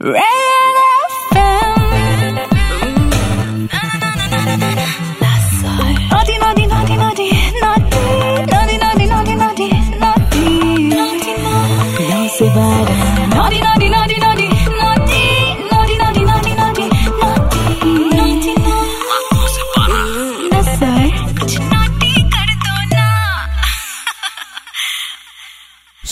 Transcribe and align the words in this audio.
Red! 0.00 0.57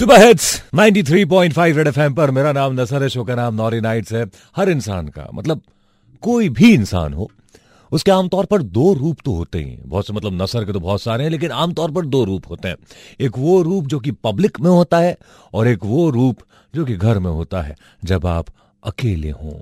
सुबह 0.07 0.27
hits 0.27 0.63
93.5 0.75 1.77
red 1.77 1.87
FM 1.87 2.15
पर। 2.15 2.31
मेरा 2.31 2.53
नाम 2.53 2.81
नसर 2.81 3.03
है, 3.03 3.09
शो 3.09 3.25
का 3.25 3.35
नाम 3.35 3.55
नॉरी 3.55 3.81
नाइट्स 3.81 4.13
है। 4.13 4.25
हर 4.57 4.69
इंसान 4.69 5.09
का 5.09 5.27
मतलब 5.35 5.61
कोई 6.23 6.49
भी 6.49 6.73
इंसान 6.75 7.13
हो, 7.13 7.31
उसके 7.93 8.11
आमतौर 8.11 8.45
पर 8.45 8.63
दो 8.63 8.93
रूप 8.95 9.17
तो 9.25 9.35
होते 9.35 9.59
ही। 9.59 9.79
बहुत 9.87 10.07
से 10.07 10.13
मतलब 10.13 10.43
नसर 10.43 10.65
के 10.65 10.73
तो 10.73 10.81
बहुत 10.81 11.03
सारे 11.03 11.25
हैं, 11.25 11.31
लेकिन 11.31 11.51
आमतौर 11.51 11.91
पर 11.91 12.07
दो 12.07 12.25
रूप 12.25 12.43
होते 12.51 12.69
हैं। 12.69 12.77
एक 13.21 13.39
वो 13.39 13.63
रूप 13.63 13.87
जो 13.87 13.99
कि 13.99 14.11
पब्लिक 14.11 14.61
में 14.61 14.71
होता 14.71 14.99
है, 14.99 15.17
और 15.55 15.69
एक 15.69 15.79
वो 15.85 16.11
रूप 16.11 16.37
जो 16.75 16.85
कि 16.85 16.97
घर 16.97 17.19
में 17.19 17.31
होता 17.31 17.63
है, 17.63 17.77
जब 18.05 18.27
आप 18.27 18.47
अकेले 18.85 19.31
हों। 19.31 19.59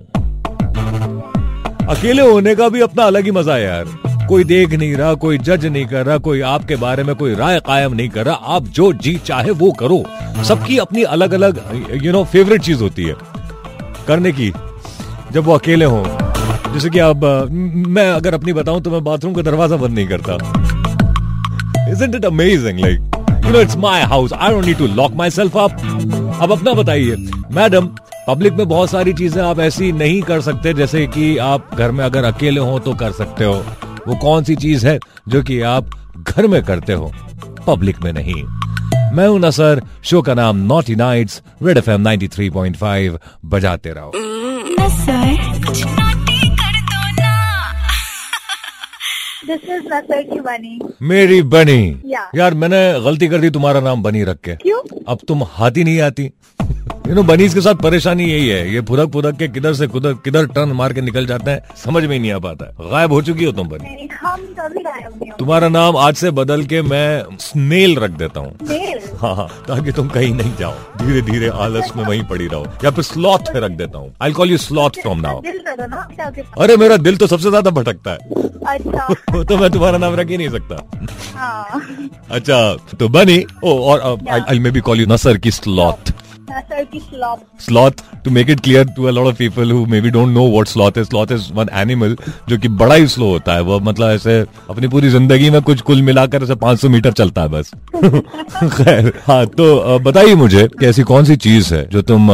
अकेले 1.86 2.22
होने 2.22 2.54
का 2.54 2.68
भी 2.68 2.80
अपना 2.80 3.04
अलग 3.04 3.24
ही 3.24 3.30
मज़ा 3.30 3.54
है 3.54 3.62
यार। 3.62 4.13
कोई 4.28 4.45
देख 4.45 4.73
नहीं 4.73 4.95
रहा 4.96 5.14
कोई 5.14 5.38
जज 5.38 5.64
नहीं 5.66 5.87
कर 5.87 6.06
रहा 6.06 6.19
कोई 6.19 6.41
आपके 6.51 6.77
बारे 6.77 7.02
में 7.05 7.14
कोई 7.16 7.34
राय 7.34 7.60
कायम 7.60 7.95
नहीं 7.95 8.09
कर 8.09 8.24
रहा। 8.27 8.34
आप 8.56 8.69
जो 8.69 8.92
जी 8.95 9.14
चाहे 9.27 9.50
वो 9.52 9.70
करो। 9.73 10.02
सबकी 10.45 10.78
अपनी 10.78 11.02
अलग 11.16 11.33
अलग 11.33 11.60
यू 12.05 12.12
नो 12.12 12.24
फेवरेट 12.24 12.62
चीज़ 12.62 12.83
होती 12.83 13.05
है। 13.05 13.14
करने 14.09 14.33
की 14.33 14.52
जब 15.33 15.45
वो 15.45 15.52
अकेले 15.52 15.84
हों। 15.84 16.05
जैसे 16.73 16.91
कि 16.91 16.98
अब 16.98 17.24
मैं 17.88 18.11
अगर 18.12 18.34
अपनी 18.34 18.53
बताऊँ 18.53 18.83
तो 18.83 18.91
मैं 18.91 19.03
बाथरूम 19.05 19.34
का 19.34 19.42
दरवाज़ा 19.42 19.77
बंद 19.77 19.94
नहीं 19.94 20.06
करता। 20.08 20.36
Isn't 21.92 22.14
it 22.14 22.25
amazing? 22.25 22.78
Like, 22.78 23.00
you 23.44 23.53
know, 23.53 23.62
it's 23.64 23.77
my 23.77 24.00
house. 24.12 24.33
I 24.33 24.50
don't 24.50 24.66
need 24.66 24.78
to 24.78 24.88
lock 25.00 25.16
myself 25.20 25.56
up. 25.64 25.72
अब 26.42 26.53
अपना 26.53 26.72
बताइए। 26.75 27.16
मैडम 27.53 27.88
पब्लिक 28.28 28.53
में 28.53 28.69
बहुत 28.69 28.91
सारी 28.91 29.12
चीज़ें 29.12 29.42
आप 29.42 29.59
ऐसी 29.61 29.92
नहीं 29.92 30.20
कर 30.22 30.41
सकते 30.41 30.72
जैसे 30.75 31.06
कि 31.06 31.36
आप 31.47 31.75
घर 31.75 31.91
में 31.91 32.05
अगर 32.05 32.25
अकेले 32.25 32.61
हो 32.61 32.78
तो 32.78 32.94
कर 32.94 33.12
सकते 33.12 33.44
हो। 33.44 33.64
वो 34.08 34.16
कौन 34.16 34.44
सी 34.44 34.56
चीज़ 34.56 34.86
है 34.86 34.98
जो 35.28 35.42
कि 35.42 35.60
आप 35.60 35.91
घर 36.28 36.47
में 36.47 36.64
करते 36.64 36.92
हो? 36.92 37.12
पब्लिक 37.66 38.02
में 38.02 38.12
नहीं। 38.12 38.42
मैं 39.16 39.28
हूँ 39.28 39.41
नसर 39.41 39.83
शो 40.05 40.22
का 40.22 40.34
नाम 40.34 40.56
Naughty 40.56 40.94
Nights 40.94 41.42
Red 41.62 41.78
F 41.78 41.91
M 41.91 42.08
93.5 42.08 43.19
बजाते 43.44 43.91
रहो। 43.91 44.12
दिस 49.47 49.64
इज़ 49.64 49.94
नसर 49.94 50.22
की 50.22 50.41
बनी। 50.41 50.80
मेरी 51.02 51.42
बनी। 51.42 52.02
या। 52.06 52.30
यार 52.34 52.55
मैंने 52.55 53.00
गलती 53.00 53.28
कर 53.28 53.38
दी 53.38 53.50
तुम्हारा 53.50 53.80
नाम 53.80 54.02
बनी 54.02 54.25
रख 54.25 54.36
के। 54.36 54.56
क्यों? 54.56 55.00
अब 55.08 55.19
तुम 55.28 55.42
हाथी 55.44 55.84
नहीं 55.84 56.00
आती। 56.00 56.30
यू 57.05 57.14
नो 57.14 57.22
बनीज 57.22 57.55
के 57.55 57.60
साथ 57.60 57.74
परेशानी 57.83 58.24
यही 58.24 58.47
है। 58.48 58.72
ये 58.72 58.80
फुदक 58.88 59.10
फुदक 59.12 59.36
के 59.38 59.47
किधर 59.48 59.74
से 59.74 59.86
किधर 59.86 60.12
किधर 60.24 60.47
टर्न 60.48 60.69
मार 60.72 60.92
के 60.92 61.00
निकल 61.00 61.27
जाते 61.27 61.50
हैं 61.50 61.74
समझ 61.77 62.02
में 62.05 62.12
ही 62.12 62.19
नहीं 62.19 62.30
आ 62.33 62.38
पाता। 62.38 62.66
है 62.66 62.91
गायब 62.91 63.12
हो 63.12 63.20
चुकी 63.22 63.44
हो 63.44 63.52
तुम 63.52 63.69
बनी 63.69 64.08
हो 64.14 65.34
तुम्हारा 65.38 65.69
नाम 65.69 65.97
आज 65.97 66.14
से 66.16 66.30
बदल 66.38 66.64
के 66.66 66.80
मैं 66.82 67.36
स्नेल 67.41 67.97
रख 67.98 68.10
देता 68.22 68.41
हूँ। 68.41 68.56
हाँ 69.20 69.34
हाँ 69.36 69.48
ताकि 69.69 69.92
तुम 69.92 70.08
कहीं 70.08 70.32
नहीं 70.34 70.55
जाओ। 70.56 70.72
धीरे 70.98 71.22
धीरे 71.22 71.48
आलस 71.64 71.92
में 71.97 72.05
वहीं 72.05 72.22
पड़ी 72.30 72.47
रहो। 72.47 72.64
या 72.84 72.91
फिर 72.91 73.05
स्लॉथ 73.05 73.55
में 73.55 73.60
रख 73.60 73.72
देता 73.72 73.98
हूँ। 73.98 74.12
I 74.22 74.32
call 74.32 74.50
you 74.50 74.58
sloth 74.58 75.00
from 75.02 75.20
now 75.20 75.42
अरे 76.58 76.77
मेरा 76.77 76.97
दिल 76.97 77.16
तो 77.16 77.27
सबसे 77.27 77.48
ज़्यादा 77.48 77.70
भटकता 77.70 78.10
है। 78.10 78.19
अच्छा। 78.69 79.42
तो 79.42 79.56
मैं 79.56 79.70
तुम्हारा 79.70 79.98
नाम 79.98 80.14
रख 80.16 80.28
ही 80.28 80.36
नहीं 80.36 80.48
सकता। 80.50 80.77
हाँ। 81.36 81.82
अच्छा 82.31 82.75
तो 82.98 83.09
बनी 83.09 83.44
ओ 83.65 83.78
और 83.92 84.19
I 84.31 84.59
may 84.59 84.71
be 84.71 84.81
call 84.81 85.00
you 85.00 85.06
नसर 85.06 85.38
की 85.38 85.50
स्लॉथ 85.50 86.12
की 86.50 87.00
slop 87.00 87.41
sloth 87.66 88.03
to 88.25 88.31
make 88.31 88.50
it 88.55 88.62
clear 88.62 88.84
to 88.97 89.09
a 89.09 89.12
lot 89.12 89.27
of 89.31 89.37
people 89.38 89.72
who 89.75 89.84
maybe 89.87 90.10
don't 90.10 90.34
know 90.38 90.44
what 90.55 90.69
sloth 90.69 90.97
is 91.03 91.09
sloth 91.09 91.32
is 91.37 91.47
one 91.59 91.71
animal 91.82 92.16
जो 92.49 92.59
कि 92.59 92.69
बड़ा 92.81 92.94
ही 92.94 93.06
स्लो 93.09 93.28
होता 93.31 93.55
है। 93.55 93.60
वो 93.60 93.78
मतलब 93.81 94.10
ऐसे 94.10 94.38
अपनी 94.71 94.88
पूरी 94.88 95.09
ज़िंदगी 95.10 95.50
में 95.50 95.60
कुछ 95.62 95.81
कुल 95.91 96.03
मिलाकर 96.03 96.43
ऐसे 96.43 96.54
500 96.65 96.91
मीटर 96.91 97.12
चलता 97.12 97.43
है 97.43 97.49
बस। 97.49 97.71
खैर 98.77 99.12
हाँ 99.27 99.47
तो 99.47 99.99
बताइए 100.04 100.34
मुझे 100.34 100.66
कि 100.78 100.87
ऐसी 100.87 101.03
कौन 101.12 101.25
सी 101.25 101.37
चीज़ 101.47 101.75
है 101.75 101.87
जो 101.91 102.03
तुम 102.12 102.28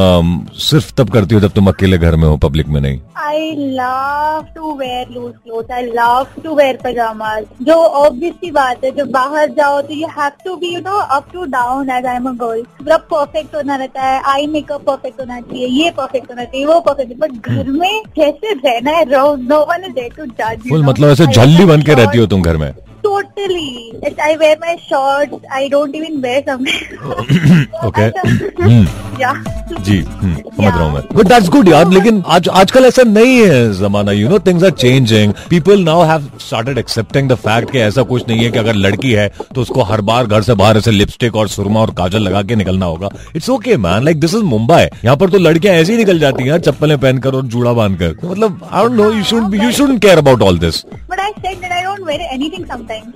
सिर्फ़ 0.60 0.92
तब 0.98 1.10
करती 1.10 1.34
हो 1.34 1.40
जब 1.40 1.52
तुम 1.52 1.68
अकेले 1.68 1.98
घर 1.98 2.16
में 2.16 2.26
हो 2.28 2.36
पब्लिक 2.46 2.68
में 2.68 2.80
नहीं? 2.80 3.00
I 3.26 3.50
love 3.78 4.46
to 4.54 4.74
wear 4.76 5.06
loose 5.14 5.32
cloth 5.44 5.70
I 5.72 5.86
love 5.96 6.26
to 6.44 6.54
wear 6.56 6.78
pyjamas 6.84 7.44
जो 7.62 7.74
ऑब्वियस 7.74 8.34
सी 8.34 8.50
बात 8.50 8.84
है 8.84 8.90
जब 8.96 9.10
बाहर 9.10 9.50
जाओ 9.58 9.80
तो 9.80 9.94
you 9.94 10.06
have 10.18 10.30
to 10.44 10.56
be 10.56 10.74
you 10.74 10.80
know 10.80 10.96
up 11.16 11.26
to 11.32 11.44
down 11.56 11.90
as 11.90 12.06
I 12.06 12.16
am 12.16 12.28
a 12.28 12.32
girl 12.44 12.62
पूरा 12.78 12.96
परफेक्ट 13.12 13.54
होना 13.54 13.76
रहता 13.76 13.99
है। 13.99 13.99
आई 14.02 14.46
मेकअप 14.46 14.84
परफेक्ट 14.86 15.20
होना 15.20 15.40
चाहिए 15.40 15.66
ये 15.82 15.90
परफेक्ट 15.96 16.30
होना 16.30 16.44
चाहिए 16.44 16.66
वो 16.66 16.80
परफेक्ट 16.80 17.18
बट 17.20 17.48
घर 17.48 17.70
में 17.70 18.02
कैसे 18.16 18.52
रहना 18.54 18.90
है 18.90 19.04
रहो 19.10 19.34
no 19.36 19.60
one 19.70 19.84
is 19.84 19.92
there 19.94 20.12
to 20.16 20.26
जज 20.40 20.70
मतलब 20.84 21.10
ऐसे 21.10 21.26
झल्ली 21.26 21.64
बन 21.64 21.82
के 21.82 21.94
रहती 21.94 22.18
हो 22.18 22.26
तुम 22.26 22.42
घर 22.42 22.56
में 22.56 22.72
Totally. 23.02 23.94
I 24.20 24.36
wear 24.38 24.56
my 24.58 24.76
shorts. 24.78 25.46
I 25.50 25.68
don't 25.68 25.94
even 25.94 26.20
wear 26.20 26.42
something. 26.44 26.98
Okay 27.86 28.10
yeah. 29.22 29.59
जी 29.80 29.98
हम्म, 30.00 30.34
समझ 30.34 30.72
रहा 30.72 30.82
हूँ 30.82 30.92
मैं। 30.94 31.02
बट 31.14 31.28
दैट्स 31.28 31.48
गुड 31.48 31.68
यार 31.68 31.90
लेकिन 31.90 32.22
आज 32.28 32.48
आजकल 32.50 32.84
ऐसा 32.84 33.02
नहीं 33.02 33.36
है 33.38 33.72
जमाना। 33.78 34.12
You 34.12 34.28
know 34.28 34.38
things 34.46 34.64
are 34.64 34.70
changing 34.70 35.32
people 35.50 35.82
now 35.84 36.02
have 36.10 36.30
started 36.40 36.78
accepting 36.78 37.28
the 37.30 37.34
fact 37.44 37.70
कि 37.72 37.78
ऐसा 37.80 38.02
कुछ 38.10 38.28
नहीं 38.28 38.44
है 38.44 38.50
कि 38.50 38.58
अगर 38.58 38.74
लड़की 38.76 39.12
है 39.12 39.28
तो 39.54 39.60
उसको 39.60 39.82
हर 39.90 40.00
बार 40.10 40.26
घर 40.26 40.42
से 40.42 40.54
बाहर 40.54 40.78
ऐसे 40.78 40.90
लिपस्टिक 40.90 41.36
और 41.36 41.48
सुरमा 41.48 41.80
और 41.80 41.90
काजल 41.98 42.22
लगा 42.22 42.42
के 42.42 42.56
निकलना 42.56 42.86
होगा। 42.86 43.08
It's 43.36 43.50
okay 43.50 43.76
man 43.78 44.04
like 44.04 44.20
this 44.20 44.34
is 44.34 44.44
Mumbai 44.44 44.82
यहाँ 45.04 45.16
पर 45.16 45.30
तो 45.30 45.38
लड़कियाँ 45.38 45.74
ऐसी 45.74 45.92
ही 45.92 45.98
निकल 45.98 46.18
जाती 46.18 46.48
हैं 46.48 46.58
चप्पलें 46.60 46.98
पहनकर 46.98 47.34
और 47.34 47.46
जूड़ा 47.46 47.72
बांधकर। 47.72 48.12
तो 48.12 48.30
मतलब 48.30 48.68
I 48.72 48.82
don't 48.82 48.96
know 48.96 49.10
you 49.12 49.22
should 49.24 49.54
you 49.62 49.70
should 49.72 49.98
care 49.98 50.18
about 50.18 50.42
all 50.42 50.58
this 50.58 50.84
But 51.10 51.20
I 51.20 51.30
said 51.36 51.56
that 51.62 51.72
I 51.76 51.80
don't 51.84 52.04
wear 52.08 52.20
anything 52.34 52.64
sometimes. 52.66 53.06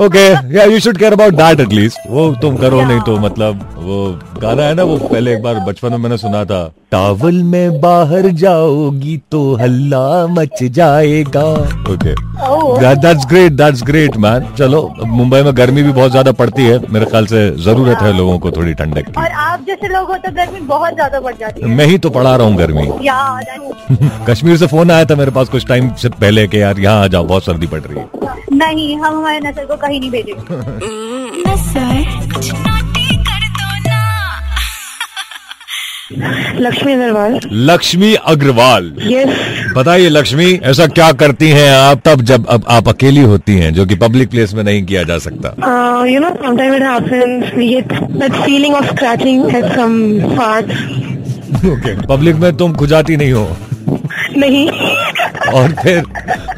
Okay 0.00 0.20
या 0.54 0.64
you 0.64 0.78
should 0.80 0.96
care 0.98 1.12
about 1.12 1.34
that 1.34 1.60
at least 1.60 1.98
वो 2.10 2.22
तुम 2.42 2.56
करो 2.56 2.80
नहीं 2.82 3.00
तो 3.06 3.16
मतलब 3.20 3.60
वो 3.78 3.96
गाना 4.40 4.62
है 4.62 4.74
ना 4.74 4.82
वो 4.82 4.96
पहले 4.98 5.32
एक 5.34 5.42
बार 5.42 5.58
बचपन 5.66 5.83
में 5.90 5.96
मैंने 5.98 6.16
सुना 6.18 6.44
था। 6.44 6.62
टावल 6.92 7.42
में 7.44 7.80
बाहर 7.80 8.28
जाओगी 8.42 9.16
तो 9.30 9.40
हल्ला 9.56 10.26
मच 10.30 10.62
जाएगा। 10.72 11.44
Okay. 11.92 12.14
That's 12.96 13.26
great 13.28 13.52
that's 13.52 13.82
great 13.82 14.16
man 14.16 14.46
चलो 14.58 14.82
मुंबई 15.06 15.42
में 15.42 15.56
गर्मी 15.56 15.82
भी 15.82 15.92
बहुत 15.92 16.10
ज़्यादा 16.10 16.32
पड़ती 16.32 16.62
है। 16.62 16.78
मेरे 16.92 17.06
ख्याल 17.06 17.26
से 17.26 17.50
ज़रूरत 17.64 18.02
है 18.02 18.12
लोगों 18.16 18.38
को 18.38 18.50
थोड़ी 18.50 18.74
ठंडक 18.74 19.06
की। 19.06 19.20
और 19.22 19.30
आप 19.44 19.64
जैसे 19.66 19.88
लोग 19.88 20.08
हो 20.08 20.16
तो 20.16 20.32
गर्मी 20.32 20.60
बहुत 20.66 20.94
ज़्यादा 20.94 21.20
बढ़ 21.20 21.34
जाती 21.40 21.60
है। 21.60 21.68
मैं 21.76 21.86
ही 21.86 21.98
तो 21.98 22.10
पढ़ा 22.10 22.34
रहा 22.36 22.46
हूँ 22.46 22.56
गर्मी। 22.56 22.86
कश्मीर 24.28 24.56
से 24.56 24.66
फ़ोन 24.66 24.90
आया 24.90 25.04
था 25.04 25.14
मेरे 25.14 25.30
पास 25.30 25.48
कुछ 25.48 25.66
टाइम 25.66 25.92
से 25.94 26.08
पहले 26.10 26.46
के 26.48 26.58
यार 26.58 26.78
यहाँ 26.80 27.02
आ 27.04 27.06
जाओ 27.06 27.24
बहुत 27.24 27.44
सर्दी 27.44 27.66
पड़ 27.66 27.80
रही 27.80 27.98
है। 27.98 28.06
नहीं 28.54 28.96
हम 28.96 29.16
हमारे 29.16 29.40
नसल 29.40 29.64
को 29.66 29.76
कहीं 29.76 30.00
नहीं 30.00 30.10
भेजेंगे। 30.10 30.42
लक्ष्मी 36.12 36.92
अग्रवाल। 36.92 37.38
लक्ष्मी 37.68 38.14
अग्रवाल। 38.14 38.92
यस 39.02 39.28
बताइए 39.76 40.08
लक्ष्मी 40.08 40.52
ऐसा 40.64 40.86
क्या 40.88 41.10
करती 41.12 41.48
हैं 41.50 41.70
आप 41.72 42.00
तब 42.04 42.22
जब 42.22 42.46
अब 42.46 42.64
आप 42.68 42.88
अकेली 42.88 43.20
होती 43.22 43.56
हैं 43.56 43.72
जो 43.74 43.86
कि 43.86 43.94
पब्लिक 43.94 44.30
प्लेस 44.30 44.54
में 44.54 44.62
नहीं 44.64 44.84
किया 44.86 45.02
जा 45.02 45.18
सकता? 45.18 45.54
You 46.08 46.20
know 46.20 46.30
sometime 46.44 46.74
it 46.74 46.82
happens 46.82 47.54
we 47.54 47.68
get 47.68 47.92
that 47.92 48.32
feeling 48.34 48.74
of 48.74 48.86
scratching 48.86 49.54
at 49.56 49.64
some 49.74 49.96
parts 50.36 51.66
okay 51.66 51.96
public 52.06 52.36
में 52.36 52.56
तुम 52.56 52.74
खुजाती 52.74 53.16
नहीं 53.16 53.32
हो। 53.32 53.48
नहीं। 54.36 54.68
और 55.52 55.72
फिर 55.82 56.02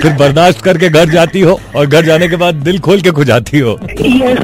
फिर 0.02 0.12
बर्दाश्त 0.18 0.60
करके 0.64 0.88
घर 0.88 1.08
जाती 1.10 1.40
हो 1.40 1.58
और 1.76 1.86
घर 1.86 2.04
जाने 2.06 2.28
के 2.28 2.36
बाद 2.36 2.54
दिल 2.64 2.78
खोल 2.86 3.00
के 3.00 3.10
खुजाती 3.18 3.58
हो। 3.58 3.78
यस 4.00 4.38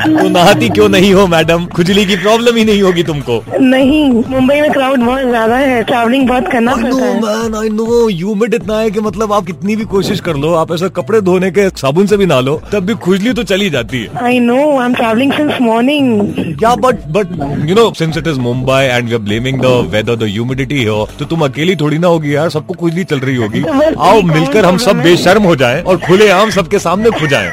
तो 0.00 0.28
नहाती 0.28 0.68
क्यों 0.68 0.88
नहीं 0.88 1.12
हो 1.14 1.26
मैडम? 1.26 1.66
खुजली 1.74 2.04
की 2.06 2.16
प्रॉब्लम 2.16 2.56
ही 2.56 2.64
नहीं 2.64 2.82
होगी 2.82 3.02
तुमको। 3.10 3.42
नहीं 3.60 4.02
मुंबई 4.28 4.60
में 4.60 4.70
क्राउड 4.72 5.00
बहुत 5.00 5.28
ज़्यादा 5.28 5.56
है 5.56 5.82
ट्रैवलिंग 5.90 6.26
बहुत 6.28 6.48
करना 6.52 6.72
आई 6.72 6.82
पड़ता 6.82 6.96
नो 6.96 7.04
है 7.04 7.20
मैन 7.20 7.54
आई 7.60 7.68
नो 7.68 8.06
ह्यूमिड 8.08 8.54
इतना 8.54 8.78
है 8.80 8.90
कि 8.90 9.00
मतलब 9.00 9.32
आप 9.32 9.46
कितनी 9.46 9.76
भी 9.76 9.84
कोशिश 9.94 10.20
कर 10.28 10.36
लो 10.44 10.54
आप 10.54 10.72
ऐसा 10.74 10.88
कपड़े 11.00 11.20
धोने 11.20 11.50
के 11.50 11.68
साबुन 11.84 12.06
से 12.06 12.16
भी 12.16 12.26
ना 12.26 12.40
लो 12.40 12.60
तब 12.72 12.86
भी 12.86 12.94
खुजली 13.06 13.32
तो 13.32 13.42
चली 13.52 13.70
जाती 13.70 14.02
है। 14.02 14.24
I 14.26 14.38
know 14.40 14.58
I 14.78 14.86
am 14.86 14.94
travelling 14.94 15.32
since 15.32 15.60
morning 15.60 16.58
Yeah, 16.60 16.76
but 16.76 16.98
but 17.12 17.30
you 17.68 17.74
know, 17.76 17.84
since 17.98 18.16
it 18.20 18.26
is 18.30 18.38
Mumbai 18.38 18.80
and 18.94 19.10
we 19.10 19.14
are 19.14 19.20
blaming 19.28 19.60
the 19.60 19.70
weather, 19.92 20.16
the 20.22 20.28
humidity 20.32 20.80
here, 20.80 21.06
तो 21.18 21.24
तुम 21.30 21.44
अकेली 21.44 21.76
थोड़ी 21.82 21.98
ना 21.98 22.08
होगी 22.08 22.34
यार 22.34 22.50
सबको 22.50 22.74
खुजली 22.80 23.04
चल 23.12 23.19
चल 23.20 23.26
रही 23.26 23.36
होगी। 23.36 23.62
आओ 24.08 24.20
मिलकर 24.22 24.64
हम 24.64 24.76
सब 24.78 25.02
बेशर्म 25.02 25.42
हो 25.42 25.56
जाएँ 25.56 25.82
और 25.82 25.96
खुले 26.06 26.28
आम 26.30 26.50
सबके 26.50 26.78
सामने 26.78 27.10
खुजाएँ 27.20 27.52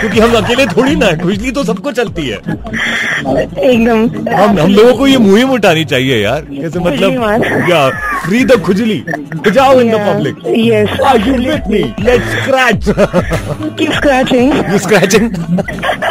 क्योंकि 0.00 0.20
हम 0.20 0.34
अकेले 0.36 0.66
थोड़ी 0.66 0.94
ना 0.96 1.10
खुजली 1.22 1.50
तो 1.50 1.62
सबको 1.64 1.92
चलती 1.92 2.26
है। 2.26 2.36
एकदम। 2.36 4.02
हम 4.34 4.58
हम 4.58 4.74
लोगों 4.74 4.92
को 4.98 5.06
ये 5.06 5.16
मुहिम 5.18 5.50
उठानी 5.52 5.84
चाहिए 5.92 6.22
यार 6.22 6.40
कैसे 6.50 6.78
मतलब 6.78 7.68
या 7.70 7.88
फ्री 8.24 8.44
द 8.44 8.60
खुजली 8.62 8.98
खुजाओ 9.44 9.80
in 9.80 9.90
the 9.92 10.00
public 10.08 10.36
yes 10.58 11.00
are 11.06 11.28
you 11.28 11.34
with 11.34 11.62
me 11.70 11.82
let's 12.04 12.36
scratch 12.42 12.84
scratching 13.96 14.72
you 14.72 14.78
scratching 14.78 15.60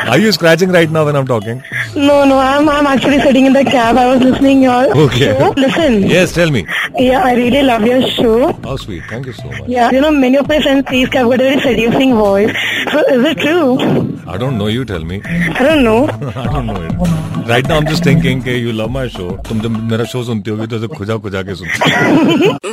are 0.10 0.20
you 0.20 0.32
scratching 0.32 0.74
right 0.74 0.92
now 0.92 1.04
when 1.04 1.16
I 1.16 1.22
am 1.22 1.28
talking 1.28 1.60
No, 1.96 2.26
no, 2.26 2.38
I'm 2.38 2.70
I'm 2.70 2.86
actually 2.88 3.20
sitting 3.20 3.46
in 3.46 3.54
the 3.54 3.64
cab. 3.64 3.98
I 3.98 4.06
was 4.14 4.22
listening 4.22 4.62
your 4.62 4.98
okay. 5.06 5.38
show. 5.38 5.54
Listen. 5.58 6.04
Yes, 6.04 6.34
tell 6.34 6.52
me. 6.52 6.66
Yeah, 6.98 7.24
I 7.24 7.36
really 7.36 7.64
love 7.64 7.86
your 7.86 8.02
show. 8.10 8.52
How 8.64 8.76
sweet. 8.78 9.04
Thank 9.10 9.26
you 9.28 9.34
so 9.34 9.48
much. 9.50 9.68
Yeah, 9.68 9.92
you 9.92 10.02
know, 10.02 10.12
many 10.12 10.38
of 10.38 10.48
my 10.48 10.62
friends 10.62 10.88
think 10.90 11.16
I've 11.16 11.30
got 11.30 11.42
a 11.42 11.44
very 11.44 11.60
seducing 11.62 12.16
voice. 12.16 12.52
So 12.92 13.00
is 13.16 13.26
it 13.32 13.38
true? 13.40 14.20
I 14.28 14.38
don't 14.38 14.58
know. 14.58 14.68
You 14.68 14.86
tell 14.86 15.04
me. 15.04 15.22
I 15.26 15.64
don't 15.64 15.84
know. 15.84 16.08
I 16.36 16.46
don't 16.46 16.66
know 16.68 16.82
it. 16.82 17.48
Right 17.48 17.68
now, 17.68 17.78
I'm 17.78 17.88
just 17.88 18.04
thinking 18.04 18.42
okay, 18.42 18.58
you 18.58 18.74
love 18.74 18.92
my 18.92 19.08
show. 19.08 19.30
तुम 19.50 19.62
जब 19.62 19.80
मेरा 19.92 20.06
show 20.14 20.24
सुनती 20.26 20.52
होगी 20.52 20.68
तो 20.68 20.88
खुजा 20.96 21.18
खुजा 21.18 21.42
के 21.50 21.56
सुनती 21.56 22.66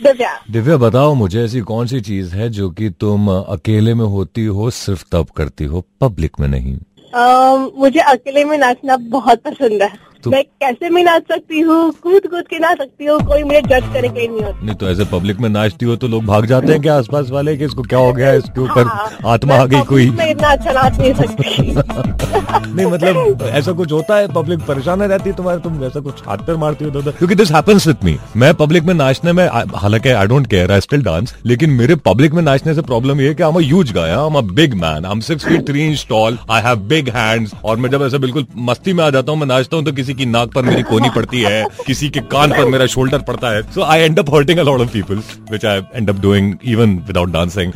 दिव्या 0.06 0.30
दिव्या 0.50 0.76
बताओ 0.76 1.14
मुझे 1.14 1.44
ऐसी 1.44 1.60
कौन 1.60 1.86
सी 1.86 2.00
चीज़ 2.00 2.34
है 2.34 2.48
जो 2.48 2.70
कि 2.70 2.90
तुम 2.90 3.30
अकेले 3.30 3.94
में 3.94 4.04
होती 4.04 4.44
हो 4.44 4.70
सिर्फ़ 4.70 5.04
तब 5.12 5.26
करती 5.36 5.64
हो 5.64 5.84
पब्लिक 6.00 6.40
में 6.40 6.48
नहीं? 6.48 6.76
आ, 7.14 7.56
मुझे 7.56 8.00
अकेले 8.00 8.44
में 8.44 8.58
नाचना 8.58 8.96
बहुत 8.96 9.38
पसंद 9.38 9.82
है। 9.82 9.92
तो- 10.26 10.32
मैं 10.32 10.42
कैसे 10.62 10.90
भी 10.90 11.02
नाच 11.04 11.22
सकती 11.28 11.60
हूँ 11.60 11.78
कूद 12.02 12.26
कूद 12.26 12.46
के 12.50 12.58
नाच 12.58 12.78
सकती 12.78 13.04
हूँ 13.06 13.18
कोई 13.26 13.42
मुझे 13.42 13.60
जज 13.62 13.92
करे 13.94 14.08
के 14.08 14.26
नहीं 14.28 14.42
होता। 14.42 14.64
नहीं 14.64 14.74
तो 14.76 14.88
ऐसे 14.88 15.04
पब्लिक 15.12 15.40
में 15.40 15.48
नाचती 15.48 15.86
हो 15.86 15.96
तो 15.96 16.08
लोग 16.08 16.24
भाग 16.26 16.46
जाते 16.46 16.72
हैं 16.72 16.80
क्या 16.82 16.96
आसपास 16.98 17.30
वाले 17.30 17.56
कि 17.56 17.64
इसको 17.64 17.82
क्या 17.84 17.98
हो 17.98 18.12
गया 18.12 18.32
इसके 18.34 18.60
ऊपर 18.60 18.86
हाँ, 18.86 19.08
आत्मा 19.26 19.54
आ 19.54 19.64
गई 19.66 19.80
कोई? 19.88 20.08
में 20.10 20.30
इतना 20.30 20.48
अच्छा 20.48 20.72
नाच 20.72 20.98
नहीं 20.98 21.14
सकती। 21.14 21.74
नहीं 22.76 22.86
मतलब 22.86 23.42
ऐसा 23.54 23.72
कुछ 23.72 23.92
होता 23.92 24.16
है 24.16 24.28
पब्लिक 24.32 24.60
परेशान 24.66 25.02
रहती 25.02 25.30
है 25.30 25.36
तुम्हारे 25.36 25.60
तुम 25.60 25.84
ऐसा 25.84 26.00
कुछ 26.00 26.22
हाथ 26.26 26.38
पैर 26.46 26.56
मारती 26.56 26.84
हो 26.84 27.02
क्योंकि 27.02 27.34
दिस 27.34 27.50
हैपेंस 27.52 27.86
विथ 27.86 28.04
मी 28.04 28.16
मैं 28.36 28.52
पब्लिक 28.54 28.84
में 28.84 28.94
नाचने 28.94 29.32
में 29.32 29.46
हालाँकि 29.76 30.08
I 30.10 30.26
don't 30.26 30.46
care 30.46 30.72
I 30.72 30.80
still 30.80 31.02
dance 31.02 31.34
लेकिन 31.46 31.70
मेरे 31.72 31.94
पब्लिक 32.06 32.32
में 32.34 32.42
नाचने 32.42 32.74
से 32.74 32.82
प्रॉब्लम 32.82 33.20
ये 33.20 33.28
है 33.28 33.34
कि 33.34 33.42
I 33.42 33.50
am 33.50 33.58
huge 33.58 33.92
guy 33.92 34.10
I 34.10 34.26
am 34.26 34.34
a 34.34 34.40
big 34.52 34.74
man 34.74 35.04
I 35.04 35.12
am 35.12 35.20
six 35.20 35.44
feet 35.44 35.66
three 35.68 35.86
inch 35.86 36.06
tall 36.08 36.38
I 36.50 36.62
have 36.62 36.76
big 36.88 37.08
hands 37.16 37.52
और 37.64 37.76
मैं 37.76 37.90
जब 37.90 38.02
ऐसे 38.02 38.18
बिल्कुल 38.18 38.46
मस्ती 38.70 38.92
में 38.92 39.04
आ 39.04 39.10
जाता 39.10 39.32
हूँ 39.32 39.40
मैं 39.40 39.46
नाचता 39.46 39.76
हूँ 39.76 39.84
तो 39.84 39.92
किसी 39.92 40.14
की 40.16 40.26
नाक 40.26 40.52
पर 40.54 40.62
मेरी 40.64 40.82
कोनी 40.84 41.10
पड़ती 41.16 41.40
है 41.42 41.64
किसी 41.86 42.08
के 42.10 42.20
कान 42.32 42.50
पर 42.50 42.68
मेरा 42.70 42.86
शोल्डर 42.94 43.22
पड़ता 43.28 43.50
है। 43.50 43.62
So 43.72 43.82
I 43.84 44.00
end 44.00 44.18
up 44.18 44.34
hurting 44.34 44.58
a 44.58 44.62
lot 44.62 44.80
of 44.80 44.92
people 44.92 45.22
which 45.50 45.64
I 45.66 45.82
end 45.94 46.10
up 46.10 46.20
doing 46.20 46.54
even 46.66 46.96
without 47.06 47.30
dancing 47.32 47.72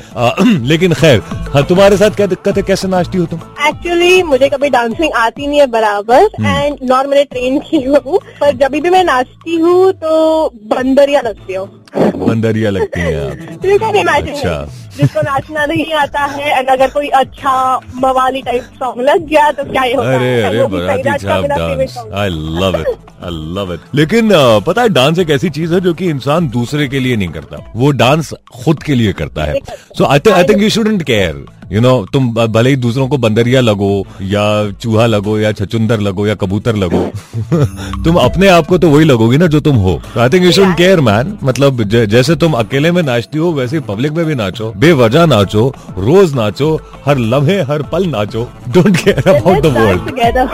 लेकिन 0.67 0.95
खैर 0.95 1.21
हाँ 1.55 1.65
तुम्हारे 1.69 1.97
साथ 1.97 2.11
क्या 2.17 2.27
दिक्कत 2.27 2.57
है? 2.57 2.63
कैसे 2.63 2.89
नाचती 2.89 3.19
हो 3.19 3.25
तुम? 3.27 3.39
एक्चुअली 3.69 4.23
मुझे 4.23 4.49
कभी 4.49 4.69
डांसिंग 4.71 5.13
आती 5.17 5.47
नहीं 5.47 5.61
है 5.61 5.67
बराबर 5.71 6.29
एंड 6.41 6.79
नॉर्मली 6.91 7.25
ट्रेन 7.25 7.59
की 7.61 7.83
हूँ 7.85 8.19
पर 8.41 8.57
जब 8.57 8.73
भी 8.73 8.91
मैं 8.91 9.03
नाचती 9.05 9.57
हूँ 9.57 9.93
तो 9.95 10.49
बंदरिया 10.75 11.21
लगती 11.21 11.55
हूँ। 11.55 11.69
बंदरिया 11.97 12.71
लगती 12.71 13.01
हैं 13.01 13.21
आप। 13.21 14.07
अच्छा। 14.09 14.65
जिसको 14.97 15.21
नाचना 15.21 15.65
नहीं 15.67 15.93
आता 15.95 16.25
है 16.25 16.59
एंड 16.59 16.69
अगर 16.71 16.91
कोई 16.91 17.09
अच्छा 17.21 17.53
मवाली 17.95 18.43
टाइप 18.43 18.63
सॉन्ग 18.79 19.01
लग 19.01 19.27
गया 19.29 19.51
तो 19.53 19.65
क्या 19.65 19.83
ही 19.83 19.93
होता 19.93 20.15
अरे 20.15 20.27
है? 20.27 20.43
अरे 20.43 20.67
बराती 20.67 21.19
छाप 21.19 21.45
dance 21.45 21.97
I 22.15 22.29
love 22.61 22.81
it 22.81 22.87
I 22.87 23.31
love 23.57 23.73
it 23.75 23.81
लेकिन 23.95 24.29
पता 24.67 24.83
है 24.83 24.89
डांस 24.89 25.19
एक 25.19 25.31
ऐसी 25.31 25.51
चीज़ 25.51 25.75
है 25.75 25.81
जो 25.81 25.95
कि 25.95 26.09
इंसान 26.09 26.49
दूसरे 26.49 26.89
के 26.89 27.01
लिए 27.01 27.17
नहीं 27.17 27.29
करता। 27.29 27.65
वो 27.77 27.91
डांस 28.03 28.33
खुद 28.65 28.83
के 28.83 28.95
लिए 28.95 29.13
करता 29.13 29.45
है। 29.45 29.59
So 29.99 30.05
I 30.05 30.19
think 30.19 30.37
I 30.37 30.45
think 30.45 30.63
you 30.63 30.69
shouldn't 30.71 31.03
care 31.03 31.45
you 31.73 31.81
know 31.81 32.07
तुम 32.13 32.33
भले 32.35 32.71
ही 32.71 32.77
दूसरों 32.77 33.09
को 33.09 33.17
बंदरिया 33.19 33.61
लगो 33.61 34.07
या 34.23 34.45
चूहा 34.73 35.07
लगो 35.07 35.39
या 35.39 35.53
छचुंदर 35.53 36.01
लगो 36.01 36.27
या 36.27 36.35
कबूतर 36.35 36.77
लगो 36.77 37.03
तुम 38.05 38.17
अपने 38.17 38.49
आप 38.49 38.67
को 38.67 38.79
तो 38.79 38.91
वही 38.91 39.05
लगोगी 39.05 39.37
ना 39.37 39.47
जो 39.47 39.61
तुम 39.61 39.77
हो। 39.77 40.01
I 40.19 40.29
think 40.29 40.45
you 40.45 40.53
should 40.53 40.77
care 40.77 41.01
man 41.01 41.39
मतलब 41.43 41.83
ज- 41.83 42.05
जैसे 42.11 42.37
तुम 42.37 42.53
अकेले 42.53 42.93
में 42.93 43.03
नाचती 43.03 43.39
हो 43.39 43.53
वैसे 43.53 43.81
पब्लिक 43.81 44.13
में 44.13 44.25
भी 44.27 44.35
नाचो। 44.35 44.73
बेवजह 44.77 45.27
नाचो 45.27 45.75
रोज 45.99 46.35
नाचो 46.35 46.81
हर 47.07 47.19
लम्हे 47.19 47.61
हर 47.63 47.83
पल 47.83 48.07
नाचो। 48.07 48.49
Don't 48.69 48.97
care 48.97 49.29
about 49.29 49.63
the 49.63 49.67
world 49.67 50.11
together. 50.11 50.47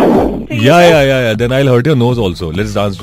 Yeah, 0.67 0.83
yeah, 0.89 1.03
yeah, 1.11 1.21
yeah. 1.27 1.35
Then 1.43 1.53
I'll 1.53 1.73
hurt 1.75 1.87
your 1.87 1.99
nose 2.05 2.19
also. 2.19 2.53
Let's 2.53 2.75
dance 2.75 2.97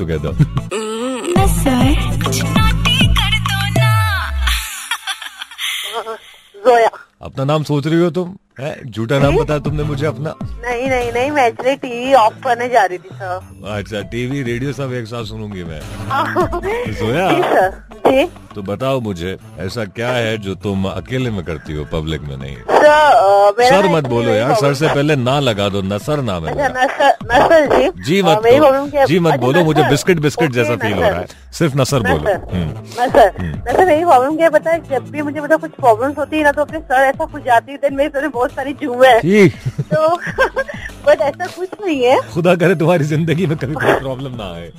अपना 7.24 7.44
नाम 7.44 7.62
सोच 7.62 7.86
रही 7.86 8.00
हो 8.00 8.10
तुम? 8.10 8.34
है? 8.60 8.74
झूठा 8.90 9.18
नाम 9.18 9.36
बताया 9.36 9.60
तुमने 9.60 9.82
मुझे 9.82 10.06
अपना। 10.06 10.34
नहीं 10.42 10.88
नहीं 10.88 11.12
नहीं 11.12 11.30
मैं 11.30 11.46
एक्चुअली 11.46 11.74
टीवी 11.76 12.12
ऑफ़ 12.14 12.34
करने 12.44 12.68
जा 12.68 12.84
रही 12.84 12.98
थी 12.98 13.08
सर 13.12 13.68
अच्छा 13.76 14.00
टीवी 14.10 14.42
रेडियो 14.42 14.72
सब 14.72 14.92
एक 14.92 15.06
साथ 15.06 15.24
सुनूँगी 15.24 15.64
मैं। 15.64 15.80
जी 16.86 16.92
सोया? 16.92 17.28
सर 17.42 17.70
जी। 18.06 18.24
तो 18.54 18.62
बताओ 18.62 19.00
मुझे 19.00 19.36
ऐसा 19.58 19.84
क्या 19.98 20.10
है 20.12 20.36
जो 20.38 20.54
तुम 20.54 20.84
अकेले 20.88 21.30
में 21.30 21.44
करती 21.44 21.72
हो 21.72 21.84
पब्लिक 21.92 22.20
में 22.20 22.36
नहीं? 22.36 22.56
सर 22.84 23.62
सर 23.68 23.88
मत 23.88 24.06
बोलो 24.06 24.30
यार 24.30 24.54
सर 24.54 24.74
से 24.74 24.88
पहले 24.88 25.16
ना 25.16 25.40
लगा 25.40 25.68
दो 25.68 25.82
नसर 25.82 26.20
नाम 26.22 26.46
है 26.46 26.54
अच्छा 26.54 26.68
नसर 26.68 27.16
नसर 27.32 27.76
जी। 27.76 27.90
जी 28.04 28.22
मत 28.22 28.38
बोलो 28.38 29.06
जी 29.06 29.18
मत 29.18 29.32
अच्छा, 29.32 29.46
बोलो 29.46 29.64
मुझे 29.64 29.82
बिस्किट 29.82 30.20
बिस्किट 30.20 30.52
जैसा 30.52 30.76
फील 30.76 30.92
हो 30.92 31.00
रहा 31.00 31.18
है। 31.20 31.26
सिर्फ़ 31.52 31.76
नसर 31.76 31.98
बोलो। 31.98 32.18
नसर। 32.18 32.56
हम्म। 32.56 33.02
नसर। 33.02 33.32
नसर 33.68 33.86
मेरी 33.86 34.04
प्रॉब्लम 34.04 34.36
क्या 34.36 34.50
पता 34.50 34.70
है 34.70 34.80
जब 34.90 35.10
भी 35.10 35.22
मुझे 35.22 35.40
मतलब 35.40 35.60
कुछ 35.60 35.70
प्रॉब्लम 35.70 36.12
होती 36.18 36.36
है 36.36 36.44
ना 36.44 36.52
तो 36.52 36.62
अपने 36.62 36.78
सर 36.78 36.94
ऐसा 36.94 37.24
कुछ 37.24 37.42
जाती 37.42 37.72
है 37.72 37.90
मेरे 37.90 38.08
सर 38.08 38.22
में 38.22 38.30
बहुत 38.30 38.50
सारी 38.50 38.72
जुए 38.72 39.08
है। 39.08 39.48
तो 39.80 40.16
बट 41.06 41.20
ऐसा 41.20 41.46
कुछ 41.46 41.68
नहीं 41.84 42.02
है। 42.04 42.20
खुदा 42.34 42.54
करे 42.54 42.74
तुम्हारी 42.74 43.04
ज़िंदगी 43.04 43.46
में 43.46 43.56
कभी 43.58 43.74
कोई 43.74 43.92
प्रॉब्लम 43.98 44.36
ना 44.36 44.44
आए। 44.54 44.70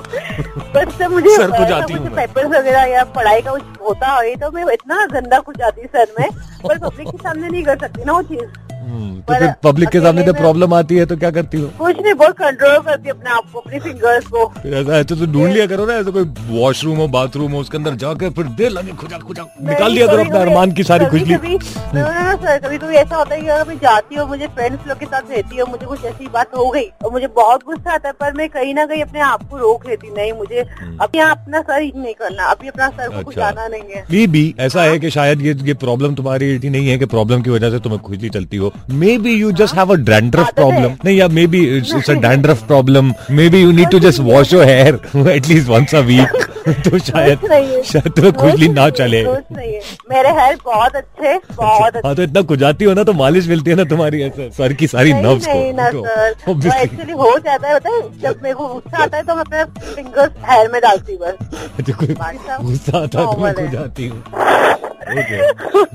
बट 0.75 0.89
सर 0.89 1.07
मुझे 1.07 1.35
सर 1.35 1.51
कुछ 1.51 1.97
हूँ 1.97 2.05
मैं। 2.05 2.15
पेपर्स 2.15 2.59
वगैरह 2.59 2.83
या 2.83 3.03
पढ़ाई 3.03 3.41
का 3.41 3.51
कुछ 3.51 3.63
होता 3.81 4.07
है 4.07 4.35
तो 4.35 4.51
मैं 4.51 4.73
इतना 4.73 5.05
गंदा 5.05 5.41
जाती 5.57 5.81
है 5.81 5.87
सर 5.87 6.13
में। 6.19 6.29
पर 6.67 6.77
पब्लिक 6.77 7.07
के 7.07 7.17
सामने 7.17 7.47
नहीं 7.47 7.63
कर 7.63 7.77
सकती। 7.77 7.94
ना 8.05 8.13
वो 8.13 8.21
चीज़ 8.21 8.41
हम्म, 8.43 8.64
तो 8.85 9.33
फिर 9.33 9.53
पब्लिक 9.63 9.89
के 9.89 9.99
सामने 9.99 10.23
तो 10.23 10.33
प्रॉब्लम 10.33 10.73
आती 10.73 10.95
है 10.95 11.05
तो 11.05 11.15
क्या 11.17 11.29
करती 11.31 11.61
हो? 11.61 11.67
कुछ 11.77 12.01
नहीं 12.01 12.13
बहुत 12.13 12.37
कंट्रोल 12.37 12.77
करती 12.81 13.09
अपने 13.09 13.29
आप 13.31 13.51
को 13.53 13.59
अपनी 13.59 13.79
फिंगर्स 13.79 14.27
को। 14.27 14.43
ऐसा 14.67 14.97
ऐसे 14.97 15.15
तो 15.15 15.25
ढूंढ 15.25 15.51
लिया 15.53 15.65
करो 15.67 15.85
ना 15.85 15.93
ऐसे 15.93 16.11
कोई 16.11 16.23
वॉशरूम 16.49 16.97
हो 16.97 17.07
बाथरूम 17.15 17.51
हो 17.51 17.59
उसके 17.59 17.77
अंदर 17.77 17.95
जाकर 18.03 18.29
फिर 18.31 18.45
देर 18.59 18.71
लगे 18.71 18.91
खुजा 19.01 19.17
खुजा 19.19 19.45
निकाल 19.63 19.91
लिया 19.91 20.07
करो 20.07 20.23
अपने 20.23 20.39
अरमान 20.39 20.71
की 20.71 20.83
सारी 20.83 21.05
खुजली। 21.05 21.35
कभी 21.35 21.57
कभी 21.57 22.77
कभी 22.77 22.95
ऐसा 22.95 23.15
होता 23.15 23.35
है 23.35 23.41
कि 23.41 23.47
अगर 23.47 23.67
मैं 23.67 23.77
जाती 23.79 24.15
हूँ 24.15 24.27
मुझे 24.27 24.47
फ्रेंड्स 24.49 24.87
लोग 24.87 24.99
के 24.99 25.05
साथ 25.05 25.31
रहती 25.31 25.57
हूँ 25.57 25.69
मुझे 25.69 25.85
कुछ 25.85 26.05
ऐसी 26.05 26.27
बात 26.33 26.55
हो 26.57 26.69
गई 26.69 26.85
और 27.03 27.11
मुझे 27.11 27.27
बहुत 27.35 27.63
गुस्सा 27.65 27.93
आता 27.93 28.09
है 28.09 28.13
पर 28.19 28.33
मैं 28.37 28.49
कहीं 28.49 28.73
ना 28.73 28.85
कहीं 28.85 29.01
अपने 29.03 29.19
आप 29.21 29.47
को 29.49 29.57
रोक 29.57 29.87
लेती 29.87 30.09
नहीं 30.11 30.33
मुझे 30.35 30.65
अब 31.01 31.15
यहाँ 31.15 31.31
अपना 31.31 31.61
सर 31.61 31.81
ही 31.81 31.91
नहीं 31.95 32.13
करना 32.13 32.51
अभी 32.51 32.67
अपना 32.67 32.89
सर 32.89 33.09
को 33.09 33.23
कुछ 33.23 33.35
अच्छा। 33.35 33.47
आना 33.47 33.67
नहीं 33.67 33.95
है। 33.95 34.27
बी 34.27 34.43
ऐसा 34.59 34.83
है 34.83 34.99
कि 34.99 35.09
शायद 35.11 35.41
ये 35.41 35.53
ये 35.63 35.73
प्रॉब्लम 35.81 36.15
तुम्हारी 36.15 36.57
नहीं 36.65 36.87
है 36.87 36.97
कि 36.97 37.05
प्रॉब्लम 37.07 37.41
की 37.41 37.49
वजह 37.49 37.71
से 37.71 37.79
तुम्हें 37.79 38.01
खुजली 38.01 38.29
चलती 38.29 38.57
हो। 38.57 38.71
Maybe 39.17 39.33
you 39.33 39.51
just 39.61 39.75
have 39.77 39.93
a 39.93 39.95
dandruff. 40.05 40.53
Problem 40.55 40.95
नहीं 41.05 41.17
या 41.17 41.27
maybe 41.47 41.63
it's 41.77 42.09
a 42.09 42.13
dandruff 42.21 42.65
problem 42.67 43.13
maybe 43.49 43.61
you 43.61 43.71
need 43.71 43.89
to 43.91 43.99
just 43.99 44.19
wash 44.21 44.53
your 44.53 44.65
hair 44.65 44.99
at least 45.31 45.67
once 45.69 45.95
a 45.95 45.99
week 46.09 46.43
तो 46.85 46.97
शायद। 46.99 47.39
शायद 47.85 48.07
तुम्हें 48.09 48.31
खुजली 48.33 48.67
ना 48.67 48.89
चले। 48.89 49.21
मेरे 49.23 50.29
हेयर 50.39 50.55
बहुत 50.65 50.95
अच्छे 50.95 51.35
बहुत 51.51 51.95
अच्छे 51.95 52.07
हाँ 52.07 52.15
तो 52.15 52.23
इतना 52.23 52.41
खुजाती 52.51 52.85
हो 52.85 52.93
ना 52.93 53.03
तो 53.03 53.13
मालिश 53.13 53.47
मिलती 53.47 53.71
है 53.71 53.75
ना 53.77 53.83
तुम्हारी 53.91 54.21
ऐसे 54.23 54.49
सर 54.57 54.73
की 54.73 54.87
सारी 54.87 55.13
नर्व्स 55.13 55.45
को। 55.47 56.53
एक्चुअली 56.81 57.13
हो 57.13 57.37
जाता 57.45 57.67
है 57.67 57.79
जब 58.21 58.39
मेरे 58.43 58.55
को 58.55 58.67
गुस्सा 58.67 59.03
आता 59.03 59.17
है 59.17 59.23
तो 59.23 59.35
मैं 59.35 59.41
अपने 59.41 59.63
फिंगर्स 59.93 60.31
हेयर 60.49 60.71
में 60.71 60.81
डालती 60.81 61.13
हूँ 61.13 61.19
बस। 61.21 61.35
अच्छा, 61.79 62.57
गुस्सा 62.61 62.97
आता 62.97 63.19
है 63.19 63.25
तो 63.25 63.41
मैं। 63.41 63.53
खुजाती 63.55 64.07
हूँ। 64.07 64.23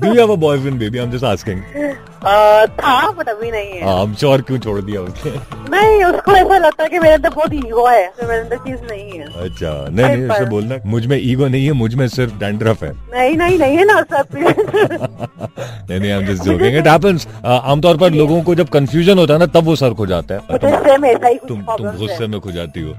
You 0.05 0.13
have 0.13 0.31
a 0.31 0.35
boyfriend 0.37 0.79
baby 0.79 0.97
I 0.97 1.03
am 1.05 1.11
just 1.11 1.23
asking 1.25 1.59
uh, 1.59 1.93
था 2.23 3.11
बट 3.11 3.29
अभी 3.29 3.51
नहीं 3.51 3.71
है। 3.71 3.87
आई 3.89 4.03
एम 4.03 4.13
श्योर 4.15 4.41
क्यों 4.41 4.57
छोड़ 4.59 4.81
दिया 4.81 5.01
उसने 5.01 5.31
नहीं 5.69 6.03
उसको 6.05 6.31
ऐसा 6.31 6.57
लगता 6.57 6.83
है 6.83 6.89
कि 6.89 6.99
मेरे 6.99 7.13
अंदर 7.13 7.29
बहुत 7.29 7.53
ईगो 7.53 7.87
है 7.87 8.05
तो 8.19 8.27
मेरे 8.27 8.41
अंदर 8.41 8.57
चीज़ 8.57 8.81
नहीं 8.91 9.09
है। 9.11 9.25
अच्छा 9.45 9.71
नहीं 9.89 10.05
नहीं 10.05 10.29
ऐसे 10.29 10.45
बोलना 10.49 10.77
मुझमें 10.91 11.17
ईगो 11.21 11.47
नहीं 11.47 11.65
है 11.65 11.71
मुझमें 11.81 12.07
सिर्फ़ 12.09 12.33
डैंड्रफ 12.39 12.83
है। 12.83 12.91
नहीं 12.91 13.37
नहीं 13.37 13.57
नहीं 13.59 13.77
है 13.77 13.85
ना 13.85 14.01
प्लीज़ 14.11 14.59
नहीं 15.89 15.99
नहीं 15.99 16.11
am 16.11 16.25
just 16.25 16.43
joking 16.43 16.77
it 16.77 16.87
happens 16.87 17.27
आमतौर 17.45 17.97
पर 17.97 18.11
लोगों 18.13 18.41
को 18.43 18.55
जब 18.55 18.69
कंफ्यूजन 18.69 19.19
होता 19.19 19.33
है 19.33 19.39
ना 19.39 19.45
तब 19.55 19.65
वो 19.65 19.75
सर 19.75 19.93
खो 19.93 20.05
जाता 20.05 20.35
है। 20.35 20.39
ही 21.25 21.37
तुम 21.47 21.61
तुम 21.61 21.89
गुस्से 21.97 22.27
में 22.27 22.39
खो 22.39 22.51
जाती 22.51 22.81
हो। 22.81 22.93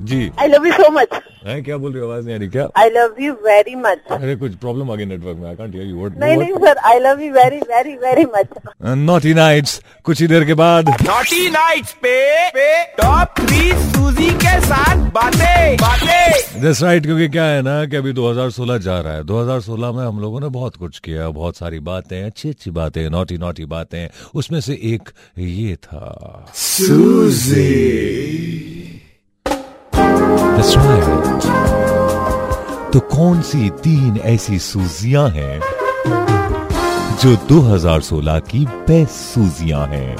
जी। 0.00 0.30
I 0.40 0.48
love 0.48 0.66
you 0.66 0.72
so 0.72 0.90
much 0.90 1.20
है 1.46 1.60
क्या 1.62 1.76
बोल 1.76 1.92
रही 1.92 2.00
हो 2.00 2.10
आवाज़ 2.10 2.24
नहीं 2.26 2.34
आ 2.34 2.38
रही 2.38 2.48
क्या? 2.48 2.68
I 2.76 2.90
love 2.90 3.14
you 3.20 3.32
very 3.46 3.74
much 3.76 3.98
अरे 4.12 4.36
कुछ 4.36 4.54
प्रॉब्लम 4.56 4.90
आ 4.90 4.94
गई 4.94 5.04
नेटवर्क 5.04 5.36
में 5.38 5.48
I 5.48 5.54
can't 5.54 5.74
hear 5.74 5.86
you 5.86 5.96
what 5.96 6.18
नहीं 6.20 6.36
नहीं 6.36 6.54
sir 6.64 6.78
I 6.90 6.98
love 7.00 7.22
you 7.22 7.32
very 7.32 7.58
very 7.70 7.94
very 8.04 8.24
much 8.36 8.53
Naughty 8.84 9.34
Nights 9.34 9.82
कुछ 10.04 10.20
ही 10.20 10.26
देर 10.26 10.44
के 10.44 10.54
बाद। 10.54 10.88
नॉटी 10.88 11.50
नाइट्स 11.50 11.92
पे 11.92 12.48
पे 12.48 12.84
टॉप 12.84 13.34
थ्री 13.38 13.72
सूजी 13.72 14.30
के 14.30 14.60
साथ 14.60 14.96
बातें 14.96 15.76
बातें। 15.76 16.60
That's 16.62 16.82
right, 16.82 17.02
क्योंकि 17.02 17.28
क्या 17.28 17.44
है 17.44 17.62
ना 17.62 17.86
कि 17.86 17.96
अभी 17.96 18.12
2016 18.12 18.78
जा 18.78 19.00
रहा 19.00 19.12
है। 19.12 19.24
2016 19.24 19.92
में 19.92 20.04
हम 20.06 20.20
लोगों 20.20 20.40
ने 20.40 20.48
बहुत 20.48 20.76
कुछ 20.76 20.98
किया 20.98 21.28
बहुत 21.28 21.56
सारी 21.56 21.78
बातें 21.78 22.22
अच्छी 22.22 22.48
अच्छी 22.48 22.70
बातें 22.70 23.10
नोटी 23.10 23.38
नोटी 23.38 23.64
बातें। 23.64 24.08
उसमें 24.34 24.60
से 24.60 24.72
एक 24.72 25.10
ये 25.38 25.76
था। 25.76 26.46
That's 30.56 30.76
right. 30.76 31.24
तो 32.92 33.00
कौन 33.00 33.42
सी 33.42 33.70
तीन 33.70 34.18
ऐसी 34.24 34.58
सूजियाँ 34.58 35.28
हैं 35.28 35.60
जो 37.22 37.34
2016 37.48 38.38
की 38.40 38.64
बेस्ट 38.88 39.10
सूजियाँ 39.10 39.86
हैं। 39.86 40.16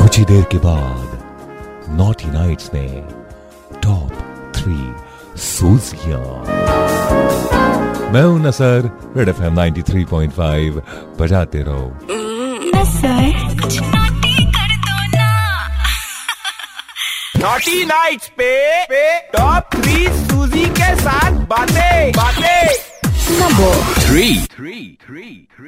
कुछ 0.00 0.18
ही 0.18 0.24
देर 0.24 0.42
के 0.44 0.58
बाद 0.58 1.94
नॉटी 1.98 2.30
नाइट्स 2.30 2.70
ने 2.74 2.86
टॉप 3.82 4.12
थ्री 4.56 4.78
सूजियाँ। 5.40 6.20
मैं 8.12 8.22
हूँ 8.22 8.40
नसर 8.40 8.90
रेड 9.16 9.28
एफ़ 9.28 9.42
एम 9.42 9.60
93.5 9.60 10.82
बजाते 11.20 11.62
रहो। 11.62 11.86
नसर। 12.74 13.60
कुछ 13.62 13.80
नोटी 13.80 14.44
कर 14.52 14.76
दो 14.86 14.98
ना 15.16 15.30
नॉटी 17.36 17.84
नाइट्स 17.84 18.28
पे 18.28 18.52
पे 18.84 19.18
टॉप 19.38 19.74
थ्री 19.74 20.06
सूजी 20.08 20.66
के 20.80 20.94
साथ 20.96 21.32
बातें 21.46 22.12
बातें। 22.12 22.95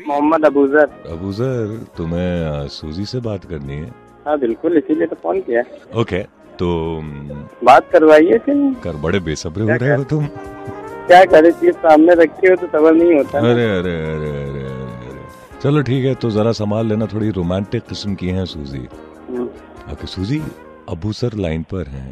मोहम्मद 0.09 0.45
अबूजर 0.47 0.85
अबूजर 1.13 1.71
तुम्हें 1.97 2.69
सूजी 2.71 3.05
से 3.05 3.21
बात 3.21 3.45
करनी 3.45 3.75
है। 3.75 3.89
हाँ 4.27 4.37
बिल्कुल 4.39 4.77
इसीलिए 4.79 5.07
तो 5.07 5.17
फ़ोन 5.23 5.41
किया। 5.49 5.63
ओके 6.01 6.21
तो 6.59 6.69
बात 7.65 7.89
करवाइए 7.93 8.39
फिर 8.47 8.57
कर 8.85 8.97
बड़े 9.07 9.21
बेसब्रे 9.29 9.65
हो 9.65 9.77
रहे 9.77 9.95
हो 9.95 10.05
तुम। 10.05 10.27
क्या 11.07 11.25
करे 11.25 11.51
चीज़ 11.53 11.75
सामने 11.87 12.15
रखी 12.23 12.47
हो 12.51 12.55
तो 12.57 12.67
सबर 12.67 12.93
नहीं 12.95 13.15
होता 13.17 13.39
अरे 13.39 13.65
अरे 13.79 13.95
अरे 14.03 14.13
अरे 14.13 14.31
अरे 14.43 14.65
अरे। 15.09 15.61
चलो 15.63 15.83
ठीक 15.83 16.05
है 16.05 16.15
तो 16.15 16.31
जरा 16.31 16.53
संभाल 16.61 16.87
लेना 16.87 17.07
थोड़ी 17.15 17.31
रोमांटिक 17.41 17.83
किस्म 17.89 18.15
की 18.15 18.29
है 18.39 18.45
सूजी। 18.47 18.87
हम्म, 19.29 19.47
ओके 19.93 20.07
सूजी 20.07 20.41
अबू 20.89 21.13
सर 21.13 21.35
लाइन 21.47 21.63
पर 21.73 21.85
हैं। 21.89 22.09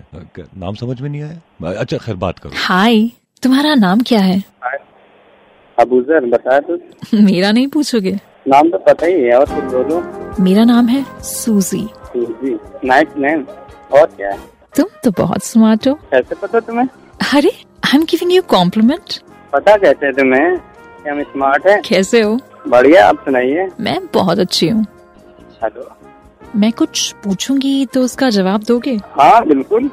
नाम 0.59 0.75
समझ 0.75 1.01
में 1.01 1.09
नहीं 1.09 1.23
आया? 1.23 1.39
अच्छा 1.73 1.97
खैर 1.97 2.17
बात 2.17 2.39
करो। 2.39 2.53
हाय 2.67 3.11
तुम्हारा 3.43 3.75
नाम 3.75 4.01
क्या 4.09 4.21
है? 4.21 4.43
अबूजर 5.79 6.27
बता 6.31 6.59
तो? 6.61 6.77
मेरा 7.15 7.51
नहीं 7.53 7.67
पूछोगे? 7.69 8.13
नाम 8.49 8.71
तो 8.71 8.79
पता 8.79 9.07
ही 9.07 9.23
है 9.23 9.39
और 9.39 9.45
कुछ 9.47 9.73
बोलो? 9.73 10.03
मेरा 10.45 10.65
नाम 10.65 10.87
है 10.89 11.05
सूजी। 11.23 11.87
सूजी 12.07 12.57
नाइस 12.85 13.17
नेम 13.19 13.45
और 13.99 14.07
क्या 14.07 14.31
है? 14.31 14.39
तुम 14.77 14.87
तो 15.05 15.11
बहुत 15.19 15.45
स्मार्ट 15.45 15.89
हो। 15.89 15.95
कैसे 16.11 16.35
पता 16.35 16.61
तुम्हें? 16.61 16.87
अरे 17.35 17.51
I 17.87 17.97
am 17.99 18.05
giving 18.05 18.33
you 18.33 18.43
compliment 18.49 19.19
पता 19.53 19.77
कैसे 19.77 20.13
तुम्हें 20.13 20.57
कि 20.57 21.09
हम 21.11 21.23
स्मार्ट 21.23 21.67
है? 21.67 21.81
कैसे 21.89 22.21
हो? 22.23 22.39
बढ़िया 22.69 23.07
आप 23.09 23.25
सुनाइए। 23.25 23.69
मैं 23.81 23.99
बहुत 24.15 24.39
अच्छी 24.39 24.69
हूँ। 24.69 24.85
हेलो। 25.63 25.91
मैं 26.57 26.73
कुछ 26.73 27.13
पूछूँगी 27.25 27.87
तो 27.87 28.03
उसका 28.03 28.31
जवाब 28.31 28.63
दोगे? 28.63 28.97
हाँ 29.13 29.45
बिल्कुल। 29.47 29.91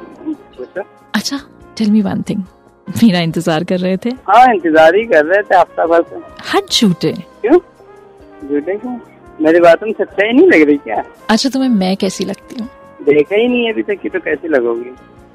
अच्छा 1.14 1.40
टेल 1.78 1.90
मी 1.90 2.02
वन 2.02 2.22
थिंग 2.28 2.42
मेरा 3.02 3.20
इंतज़ार 3.20 3.64
कर 3.64 3.78
रहे 3.78 3.96
थे। 3.96 4.10
हाँ 4.28 4.44
इंतज़ार 4.54 4.94
ही 4.94 5.04
कर 5.04 5.24
रहे 5.24 5.42
थे 5.42 5.56
हफ़्ता 5.56 5.86
भर 5.86 6.02
से 6.02 6.20
हट 6.52 6.70
झूठे। 6.70 7.12
क्यों? 7.12 7.58
झूठे 8.48 8.76
क्यों? 8.76 8.98
मेरी 9.40 9.60
बात 9.60 9.84
सच्चाई 9.84 10.32
नहीं 10.32 10.48
लग 10.48 10.62
रही 10.62 10.76
क्या? 10.76 11.02
अच्छा 11.30 11.48
तुम्हें 11.48 11.68
मैं 11.70 11.96
कैसी 11.96 12.24
लगती 12.24 12.56
हूँ? 12.60 12.68
देखा 13.04 13.36
ही 13.36 13.48
नहीं 13.48 13.72
अभी 13.72 13.82
तक 13.82 14.00
की 14.02 14.08
तो 14.08 14.20
कैसी 14.20 14.48
लगोगी। 14.48 14.90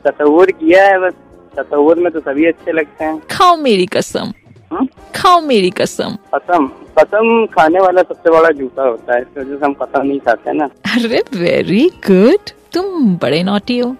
तस्वुर 0.05 0.51
किया 0.51 0.85
है 0.85 0.99
बस। 0.99 1.13
तस्वुर 1.57 1.99
में 1.99 2.11
तो 2.11 2.19
सभी 2.19 2.45
अच्छे 2.45 2.71
लगते 2.71 3.05
हैं। 3.05 3.19
खाओ 3.31 3.55
मेरी 3.57 3.85
कसम। 3.85 4.31
हम्म? 4.71 4.87
खाओ 5.15 5.41
मेरी 5.41 5.69
कसम। 5.69 6.17
कसम? 6.35 6.67
कसम 6.99 7.45
खाने 7.45 7.79
वाला 7.79 8.01
सबसे 8.01 8.31
बड़ा 8.31 8.49
जूता 8.49 8.83
होता 8.83 9.15
है 9.15 9.21
इस 9.21 9.37
वजह 9.37 9.55
से 9.55 9.65
हम 9.65 9.73
कसम 9.73 10.05
नहीं 10.07 10.19
खाते 10.19 10.53
ना। 10.53 10.65
अरे 10.95 11.23
वेरी 11.35 11.87
गुड 12.07 12.49
तुम 12.73 13.15
बड़े 13.15 13.43
नोटी 13.43 13.77
हो। 13.79 13.95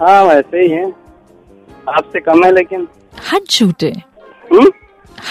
हाँ 0.00 0.24
वैसे 0.24 0.62
ही 0.62 0.68
है। 0.68 0.84
आपसे 1.96 2.20
कम 2.20 2.44
है 2.44 2.52
लेकिन। 2.54 2.88
हट 3.32 3.50
झूठे। 3.50 3.92
हम्म? 4.52 4.70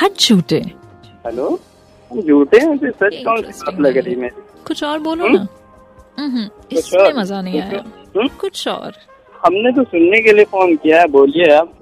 हट 0.01 0.17
झूठे। 0.19 0.61
हेलो? 1.25 1.59
झूठे 2.11 2.57
हैं 2.57 2.77
सच 2.77 3.23
कौन 3.25 3.81
लग 3.81 3.97
रही 3.97 4.15
मेरी? 4.15 4.41
कुछ 4.67 4.83
और 4.83 4.99
बोलो 4.99 5.27
ना। 5.27 5.47
हम्म, 6.19 6.49
इसमें 6.71 7.13
मज़ा 7.13 7.41
नहीं 7.41 7.61
आया। 7.61 7.83
हम्म? 8.17 8.27
कुछ 8.27 8.67
और। 8.67 8.93
हमने 9.45 9.71
तो 9.71 9.83
सुनने 9.83 10.21
के 10.21 10.31
लिए 10.33 10.45
फ़ोन 10.45 10.75
किया 10.75 10.99
है 10.99 11.07
बोलिए 11.07 11.53
आप। 11.55 11.73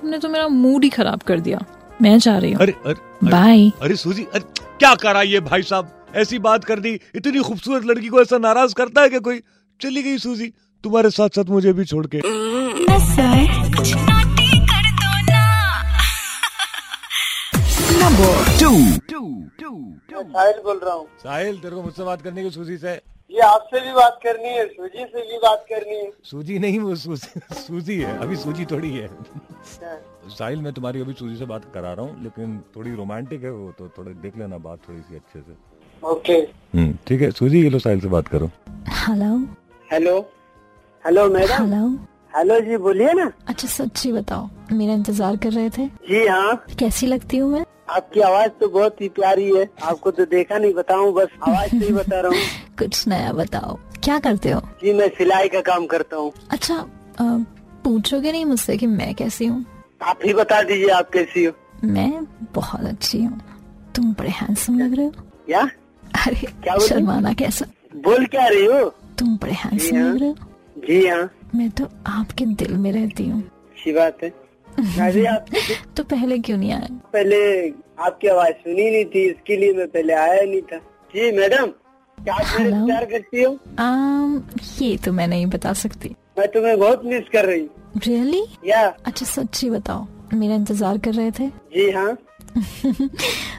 तुमने 0.00 0.18
तो 0.18 0.28
मेरा 0.28 0.48
मूड 0.48 0.84
ही 0.84 0.88
खराब 0.90 1.22
कर 1.22 1.40
दिया। 1.40 1.64
मैं 2.02 2.18
जा 2.18 2.38
रही 2.38 2.52
हूँ। 2.52 2.60
अरे 2.60 2.72
अरे 2.72 2.92
अरे, 2.92 3.30
बाय 3.30 3.70
अरे 3.82 3.96
सूजी 3.96 4.24
अरे 4.34 4.44
क्या 4.78 4.94
करा 4.94 5.22
ये 5.22 5.40
भाई 5.40 5.62
साहब? 5.62 6.06
ऐसी 6.16 6.38
बात 6.38 6.64
कर 6.64 6.78
दी 6.80 7.00
इतनी 7.14 7.38
खूबसूरत 7.38 7.84
लड़की 7.84 8.08
को 8.08 8.20
ऐसा 8.20 8.38
नाराज़ 8.38 8.74
करता 8.74 9.02
है 9.02 9.08
कि 9.08 9.18
कोई? 9.18 9.40
चली 9.80 10.02
गई 10.02 10.18
सूजी। 10.18 10.52
तुम्हारे 10.84 11.10
साथ 11.10 11.28
साथ 11.36 11.44
मुझे 11.50 11.72
भी 11.72 11.84
छोड़ 11.84 12.06
के। 12.06 12.20
साहिल 20.20 20.60
बोल 20.64 20.78
रहा 20.78 20.94
हूँ। 20.94 21.06
साहिल 21.18 21.58
तेरे 21.60 21.74
को 21.74 21.82
मुझसे 21.82 22.04
बात 22.04 22.22
करनी 22.22 22.42
है 22.42 22.50
सूजी 22.50 22.76
से। 22.78 22.92
ये 23.30 23.40
आपसे 23.40 23.80
भी 23.80 23.92
बात 23.92 24.18
करनी 24.22 24.48
है 24.48 24.66
सूजी 24.66 25.04
से 25.04 25.22
भी 25.22 25.38
बात 25.38 25.64
करनी 25.70 25.96
है। 25.96 26.10
सूजी 26.24 26.58
नहीं 26.58 26.78
वो 26.78 26.94
सूजी 26.96 27.40
सूजी 27.56 27.98
है 28.00 28.16
अभी 28.18 28.36
सूजी 28.36 28.64
थोड़ी 28.70 28.90
है। 28.92 29.08
साहिल 30.28 30.60
मैं 30.62 30.72
तुम्हारी 30.72 31.00
अभी 31.00 31.12
सूजी 31.12 31.36
से 31.36 31.44
बात 31.44 31.70
करा 31.74 31.92
रहा 31.92 32.06
हूँ 32.06 32.22
लेकिन 32.24 32.58
थोड़ी 32.76 32.94
रोमांटिक 32.94 33.44
है 33.44 33.50
वो 33.50 33.70
तो 33.78 33.88
थोड़ा 33.98 34.12
देख 34.22 34.38
लेना 34.38 34.58
बात 34.58 34.78
थोड़ी 34.88 35.00
सी 35.00 35.16
अच्छे 35.16 35.40
से। 35.40 35.56
ओके। 36.02 36.32
हम्म 36.32 36.96
ठीक 37.08 37.20
है 37.22 37.30
सूजी 37.32 37.62
ये 37.62 37.70
लो 37.70 37.78
साहिल 37.78 38.00
से 38.00 38.08
बात 38.08 38.28
करो। 38.28 38.50
Hello 38.98 39.36
hello 39.88 40.18
hello 41.08 41.24
madam 41.30 41.64
hello 41.64 41.86
hello 42.36 42.58
जी 42.60 42.76
बोलिए 42.76 43.12
ना। 43.12 43.30
अच्छा 43.48 43.68
सच्ची 43.68 44.10
बताओ 44.12 44.48
मेरा 44.72 44.94
इंतज़ार 44.94 45.36
कर 45.36 45.52
रहे 45.52 45.68
थे। 45.70 45.86
जी 46.08 46.26
हाँ। 46.26 46.56
कैसी 46.78 47.06
लगती 47.06 47.36
हूँ 47.36 47.50
मैं? 47.52 47.64
आपकी 47.90 48.20
आवाज़ 48.20 48.50
तो 48.60 48.68
बहुत 48.68 49.00
ही 49.00 49.08
प्यारी 49.08 49.46
है। 49.56 49.64
आपको 49.82 50.10
तो 50.10 50.24
देखा 50.24 50.58
नहीं 50.58 50.72
बताऊँ 50.74 51.12
बस 51.14 51.28
आवाज़ 51.48 51.70
से 51.70 51.84
ही 51.86 51.92
बता 51.92 52.20
रहा 52.20 52.32
हूँ। 52.32 52.42
कुछ 52.78 53.06
नया 53.08 53.32
बताओ 53.32 53.78
क्या 54.04 54.18
करते 54.18 54.50
हो? 54.50 54.60
जी 54.82 54.92
मैं 54.92 55.08
सिलाई 55.08 55.48
का 55.48 55.60
काम 55.60 55.86
करता 55.86 56.16
हूँ। 56.16 56.32
अच्छा 56.50 56.84
पूछोगे 57.18 58.32
नहीं 58.32 58.44
मुझसे 58.44 58.76
कि 58.76 58.86
मैं 58.86 59.14
कैसी 59.14 59.46
हूँ? 59.46 59.64
आप 60.02 60.18
ही 60.24 60.34
बता 60.34 60.62
दीजिए 60.62 60.88
आप 60.88 61.10
कैसी 61.10 61.44
हो? 61.44 61.52
मैं 61.84 62.26
बहुत 62.54 62.84
अच्छी 62.86 63.22
हूँ। 63.22 63.40
तुम 63.96 64.12
बड़े 64.12 64.30
हैंडसम 64.30 64.78
लग 64.78 64.96
रहे 64.96 65.06
हो। 65.06 65.12
क्या? 65.46 65.62
अरे 66.26 66.46
क्या 66.62 66.78
शर्माना 66.88 67.32
कैसा? 67.32 67.66
बोल 67.96 68.26
क्या 68.26 68.46
रही 68.48 68.66
हो? 68.66 68.84
तुम 69.18 69.36
बड़े 69.36 69.52
हैंडसम 69.54 69.96
हाँ। 69.96 70.04
लग 70.04 70.20
रहे 70.20 70.28
हो। 70.28 70.46
जी 70.88 71.06
हाँ। 71.06 71.28
मैं 71.54 71.68
तो 71.78 71.84
आपके 72.06 72.44
दिल 72.60 72.76
में 72.76 72.90
रहती 72.92 73.26
हूँ। 73.28 73.40
अच्छी 73.42 73.92
बात 73.92 74.22
है। 74.22 74.32
मैं 74.98 75.12
भी 75.12 75.24
तो 75.96 76.02
पहले 76.04 76.38
क्यों 76.38 76.56
नहीं 76.58 76.72
आया 76.72 76.88
पहले 77.12 77.38
आपकी 78.04 78.28
आवाज़ 78.28 78.52
सुनी 78.64 78.90
नहीं 78.90 79.04
थी 79.04 79.24
इसके 79.30 79.56
लिए 79.56 79.72
मैं 79.74 79.86
पहले 79.88 80.12
आया 80.14 80.42
नहीं 80.42 80.60
था। 80.72 80.78
जी 81.14 81.30
मैडम 81.38 81.66
क्या 82.18 82.34
आप। 82.34 82.86
प्यार 82.86 83.04
करती 83.04 83.42
हो? 83.42 83.56
आम, 83.78 84.42
ये 84.80 84.96
तो 85.04 85.12
मैं 85.12 85.26
नहीं 85.28 85.46
बता 85.46 85.72
सकती। 85.82 86.14
मैं 86.38 86.46
तुम्हें 86.52 86.78
बहुत 86.78 87.04
मिस 87.04 87.28
कर 87.32 87.44
रही 87.46 87.60
हूँ। 87.60 88.00
रियली 88.06 88.44
या। 88.66 88.86
अच्छा 89.06 89.26
सच्ची 89.26 89.70
बताओ 89.70 90.06
मेरा 90.34 90.54
इंतज़ार 90.54 90.98
कर 90.98 91.14
रहे 91.14 91.30
थे? 91.38 91.48
जी 91.48 91.90
हाँ। 91.90 92.16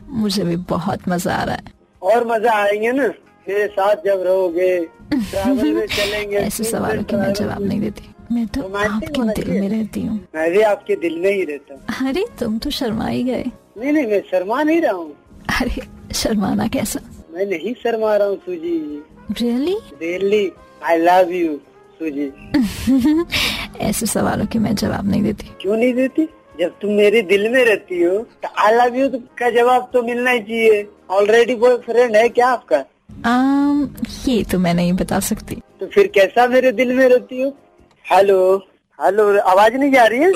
मुझे 0.09 0.43
भी 0.43 0.55
बहुत 0.69 1.07
मज़ा 1.09 1.35
आ 1.35 1.43
रहा 1.43 1.55
है। 1.55 1.77
और 2.01 2.27
मज़ा 2.27 2.53
आएँगे 2.63 2.91
ना? 2.91 3.11
मेरे 3.49 3.67
साथ 3.67 3.95
जब 4.05 4.23
रहोगे 4.25 4.71
ट्रैवल 5.13 5.71
में 5.73 5.85
चलेंगे 5.87 6.37
ऐसे 6.37 6.63
सवालों 6.63 7.03
के 7.03 7.15
मैं 7.17 7.33
जवाब 7.33 7.61
नहीं 7.61 7.79
देती। 7.81 8.09
मैं 8.31 8.45
तो 8.47 8.61
आपके 8.61 9.21
दिल 9.41 9.59
में 9.59 9.69
रहती 9.69 10.01
हूँ। 10.01 10.17
मैं 10.35 10.49
भी 10.51 10.61
आपके 10.71 10.95
दिल 11.03 11.17
में 11.19 11.31
ही 11.31 11.43
रहता 11.43 11.73
हूँ। 11.73 12.09
अरे 12.09 12.25
तुम 12.39 12.57
तो 12.63 12.69
शर्मा 12.69 13.07
ही 13.07 13.23
गए। 13.23 13.43
नहीं 13.77 13.91
नहीं 13.93 14.05
मैं 14.07 14.19
शर्मा 14.31 14.61
नहीं 14.63 14.81
रहा 14.81 14.91
हूँ। 14.91 15.13
अरे 15.61 15.81
शर्माना 16.15 16.67
कैसा? 16.75 16.99
मैं 17.33 17.45
नहीं 17.45 17.73
शर्मा 17.83 18.15
रहा 18.15 18.27
हूँ 18.27 18.37
Suzie. 18.45 18.77
Really 19.41 19.75
really 20.01 20.51
I 20.83 20.97
love 20.97 21.31
you 21.31 21.55
Suzie. 21.99 22.31
ऐसे 23.89 24.05
सवालों 24.05 24.45
के 24.45 24.59
मैं 24.59 24.75
जवाब 24.75 25.09
नहीं 25.11 25.23
देती। 25.23 25.49
क्यों 25.61 25.77
नहीं 25.77 25.93
देती? 25.93 26.27
जब 26.59 26.77
तुम 26.81 26.91
मेरे 26.91 27.21
दिल 27.21 27.49
में 27.51 27.63
रहती 27.65 28.01
हो 28.03 28.17
तो 28.43 28.49
आई 28.65 28.73
लव 28.75 28.95
यू 28.95 29.09
का 29.39 29.49
जवाब 29.49 29.89
तो 29.93 30.03
मिलना 30.03 30.31
ही 30.31 30.39
चाहिए। 30.39 30.87
ऑलरेडी 31.11 31.55
बॉयफ्रेंड 31.55 32.15
है 32.15 32.27
क्या 32.29 32.47
आपका? 32.47 32.83
आम, 33.25 33.95
ये 34.27 34.43
तो 34.43 34.59
मैं 34.59 34.73
नहीं 34.73 34.93
बता 34.93 35.19
सकती। 35.19 35.55
तो 35.79 35.87
फिर 35.87 36.07
कैसा 36.07 36.45
मेरे 36.47 36.71
दिल 36.71 36.93
में 36.97 37.07
रहती 37.09 37.41
हो? 37.41 37.49
हेलो 38.05 38.37
हेलो 38.99 39.25
आवाज़ 39.39 39.73
नहीं 39.73 39.91
जा 39.91 40.05
रही 40.05 40.19
है? 40.19 40.29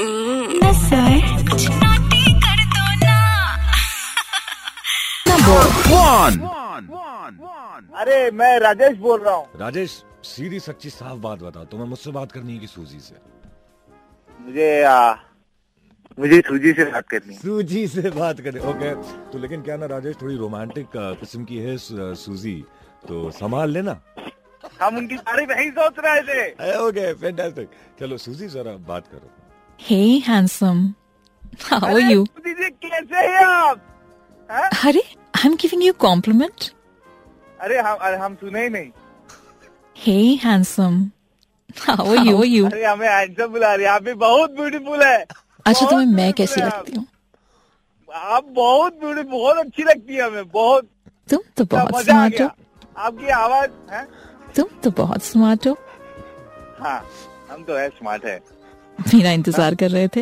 अरे 8.02 8.32
मैं 8.32 8.58
राजेश 8.60 8.98
बोल 8.98 9.20
रहा 9.22 9.34
हूँ। 9.36 9.46
राजेश 9.60 10.04
सीधी 10.24 10.60
सच्ची 10.60 10.90
साफ़ 10.90 11.18
बात 11.20 11.40
बताओ 11.40 11.64
तुम्हें 11.64 11.88
मुझसे 11.88 12.12
बात 12.12 12.32
करनी 12.32 12.54
है 12.54 12.60
कि 12.60 12.68
सूजी 12.68 13.00
से? 13.00 13.16
मुझे 14.46 14.84
आ, 14.84 15.14
मुझे 16.20 16.40
सूजी 16.48 16.74
से 16.74 16.86
बात 16.86 17.08
करनी 17.10 17.36
सूजी 17.36 17.88
से 17.88 18.10
बात 18.10 18.40
करें। 18.42 18.60
ओके 18.62 18.94
तो 19.32 19.40
लेकिन 19.40 19.62
क्या 19.62 19.78
ना 19.78 19.86
राजेश 19.86 20.16
थोड़ी 20.22 20.36
रोमांटिक 20.38 20.88
किस्म 20.96 21.44
की 21.46 21.58
है 21.58 21.78
सूजी। 21.78 22.56
तो 23.08 23.30
संभाल 23.32 23.72
लेना। 23.72 24.00
हम 24.82 24.98
उनकी 24.98 25.18
तारीफ़ 25.18 25.52
नहीं 25.52 25.72
सोच 25.72 25.96
रहे 26.00 26.22
थे। 26.22 26.76
ओके 26.78 27.14
फैंटास्टिक 27.14 27.70
चलो 28.00 28.18
सूजी 28.18 28.48
जरा 28.48 28.76
बात 28.88 29.08
करो। 29.08 29.32
हे 29.82 30.20
are 30.20 31.84
अरे, 31.84 32.04
you? 32.04 32.28
सूजी 32.28 32.54
जी 32.54 32.70
कैसे 32.86 33.26
हैं 33.28 33.46
आप? 33.46 33.82
हैं? 34.52 34.70
Hare, 34.70 35.04
I'm 35.36 35.58
giving 35.58 35.82
you 35.82 35.94
a 35.94 36.00
compliment. 36.06 36.72
अरे 37.62 37.80
हम 37.80 37.96
अरे 37.96 38.18
हम 38.18 38.36
सुने 38.36 38.64
ही 38.64 38.70
नहीं। 38.70 38.90
हे. 39.98 40.38
How 40.38 41.98
are 41.98 42.24
you? 42.26 42.38
How 42.38 42.44
are 42.44 42.72
अरे 42.72 42.86
हमें 42.86 43.08
हैंडसम 43.10 43.48
बुला 43.48 43.74
रही 43.76 43.86
आप 43.86 44.04
भी 44.04 44.14
बहुत 44.14 44.52
ब्यूटीफुल 44.52 45.04
है। 45.04 45.26
अच्छा 45.66 45.86
तुम्हें 45.90 46.06
मैं 46.08 46.32
कैसी 46.34 46.62
लगती 46.62 46.96
हूँ? 46.96 47.06
आप 48.10 48.46
बहुत 48.56 49.00
ब्यूटी 49.00 49.22
बहुत 49.30 49.58
अच्छी 49.58 49.84
लगती 49.84 50.16
है 50.16 50.22
हमें 50.22 50.50
बहुत। 50.50 50.88
तुम 51.30 51.40
तो 51.58 51.66
बहुत 51.66 52.04
स्मार्ट 52.04 52.42
हो। 52.42 52.50
आपकी 52.98 53.28
आवाज़ 53.30 53.72
है? 53.92 54.06
तुम 54.56 54.68
तो 54.84 54.92
बहुत 54.98 55.24
स्मार्ट 55.24 55.68
हो। 55.68 55.78
हाँ 56.80 57.06
हम 57.50 57.64
तो 57.64 57.76
है 57.76 57.88
स्मार्ट 57.90 58.26
है। 58.26 58.40
मेरा 59.14 59.32
इंतज़ार 59.32 59.76
कर 59.76 59.92
रहे 59.92 60.08
थे। 60.08 60.22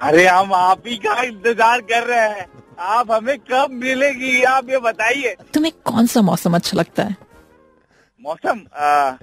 अरे 0.00 0.26
हम 0.26 0.52
आप 0.54 0.86
ही 0.86 0.96
का 0.96 1.22
इंतज़ार 1.22 1.80
कर 1.82 2.06
रहे 2.06 2.28
हैं। 2.30 2.46
आप 2.90 3.10
हमें 3.10 3.38
कब 3.40 3.70
मिलेगी 3.72 4.42
आप 4.44 4.70
ये 4.70 4.78
बताइए। 4.80 5.34
तुम्हें 5.54 5.72
कौन 5.84 6.06
सा 6.06 6.20
मौसम 6.22 6.54
अच्छा 6.56 6.78
लगता 6.78 7.02
है? 7.02 7.16
मौसम 8.22 8.64
आ, 8.74 9.16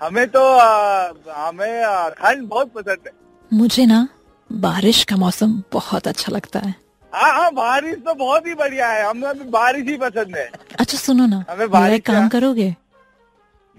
हमें 0.00 0.26
तो 0.28 0.44
आ, 0.44 1.12
हमें 1.30 2.12
ठंड 2.12 2.46
बहुत 2.48 2.72
पसंद 2.72 3.06
है। 3.06 3.12
मुझे 3.50 3.84
ना 3.86 4.08
बारिश 4.50 5.02
का 5.04 5.16
मौसम 5.16 5.52
बहुत 5.72 6.08
अच्छा 6.08 6.32
लगता 6.32 6.58
है। 6.58 6.74
हाँ 7.12 7.32
हाँ 7.34 7.50
बारिश 7.54 7.96
तो 7.96 8.14
बहुत 8.14 8.46
ही 8.46 8.54
बढ़िया 8.54 8.88
है। 8.88 9.04
हमें 9.04 9.28
अभी 9.28 9.44
बारिश 9.50 9.86
ही 9.88 9.96
पसंद 9.96 10.36
है। 10.36 10.50
अच्छा 10.78 10.98
सुनो 10.98 11.26
ना। 11.26 11.44
हमें 11.50 11.70
बारिश 11.70 12.00
काम 12.06 12.28
करोगे? 12.28 12.70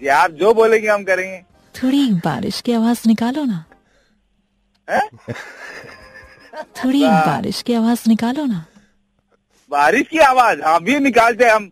जी 0.00 0.06
आप 0.08 0.30
जो 0.32 0.52
बोलेंगे 0.54 0.88
हम 0.88 1.04
करेंगे। 1.04 1.40
थोड़ी 1.74 2.10
बारिश 2.24 2.60
की 2.60 2.72
आवाज़ 2.72 3.02
निकालो 3.08 3.44
ना। 3.44 3.64
थोड़ी 6.76 7.02
बारिश 7.04 7.62
की 7.62 7.74
आवाज़ 7.74 8.08
निकालो 8.08 8.44
ना। 8.44 8.64
बारिश 9.70 10.08
की 10.08 10.18
आवाज़? 10.20 10.62
हाँ 10.62 10.82
भी 10.82 10.98
निकालते 11.00 11.48
हम। 11.48 11.70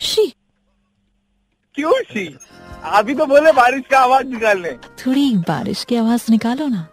शी 0.00 0.32
क्यों 1.78 1.92
सी 2.02 2.26
अभी 2.98 3.14
तो 3.14 3.26
बोले 3.26 3.50
बारिश 3.52 3.82
का 3.90 3.98
आवाज़ 3.98 4.26
निकालने। 4.26 4.70
थोड़ी 5.00 5.26
बारिश 5.48 5.84
की 5.84 5.96
आवाज़ 5.96 6.24
निकालो 6.30 6.66
ना। 6.66 6.86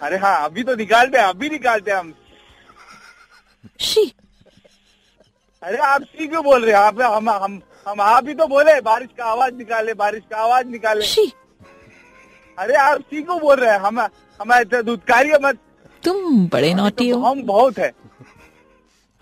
अरे 0.00 0.16
हाँ 0.18 0.44
अभी 0.44 0.62
तो 0.62 0.74
निकालते 0.76 1.18
हैं 1.18 1.24
अभी 1.24 1.48
निकालते 1.48 1.90
हैं 1.90 1.98
हम। 1.98 2.12
शी। 3.80 4.04
अरे 5.62 5.78
आप 5.84 6.02
सी 6.02 6.26
क्यों 6.26 6.42
बोल 6.44 6.64
रहे 6.64 6.74
हैं? 6.74 6.80
आप 6.80 7.00
हम 7.02 7.30
हम 7.30 7.60
हम 7.88 8.00
आप 8.00 8.28
ही 8.28 8.34
तो 8.34 8.46
बोले 8.46 8.80
बारिश 8.80 9.08
का 9.18 9.24
आवाज़ 9.24 9.54
निकाले 9.54 9.94
बारिश 9.94 10.22
का 10.30 10.36
आवाज़ 10.38 10.66
निकाले। 10.66 11.06
शी। 11.06 11.32
अरे 12.58 12.74
आप 12.76 13.00
सी 13.00 13.22
क्यों 13.22 13.38
बोल 13.40 13.56
रहे 13.56 13.72
हैं? 13.72 13.78
हम 13.80 14.00
हम 14.00 14.52
ऐसे 14.52 14.82
धुतकारी 14.82 15.32
मत। 15.42 15.58
तुम 16.02 16.46
बड़े 16.46 16.74
नोटी 16.74 17.10
तो 17.12 17.18
हो। 17.18 17.26
हम 17.26 17.42
बहुत 17.46 17.78
है। 17.78 17.92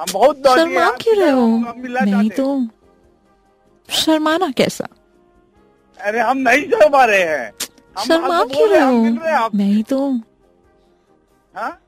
हम 0.01 0.13
बहुत 0.13 0.43
क्यों 1.03 1.17
रहे 1.17 1.31
हो? 1.31 1.47
नहीं 2.05 2.31
तो 2.31 2.55
शर्माना 3.89 4.51
कैसा? 4.51 4.87
अरे 6.01 6.21
हम 6.21 6.39
नहीं 6.39 6.63
शर्मा 6.63 7.05
रहे 7.05 7.23
हैं। 7.23 7.53
शर्मा 7.97 8.43
क्यों 8.45 8.69
रहे 8.69 8.81
हो 8.81 9.05
रहे 9.25 9.67
हैं 9.67 9.83
तो 9.83 10.11
हाँ। 11.57 11.79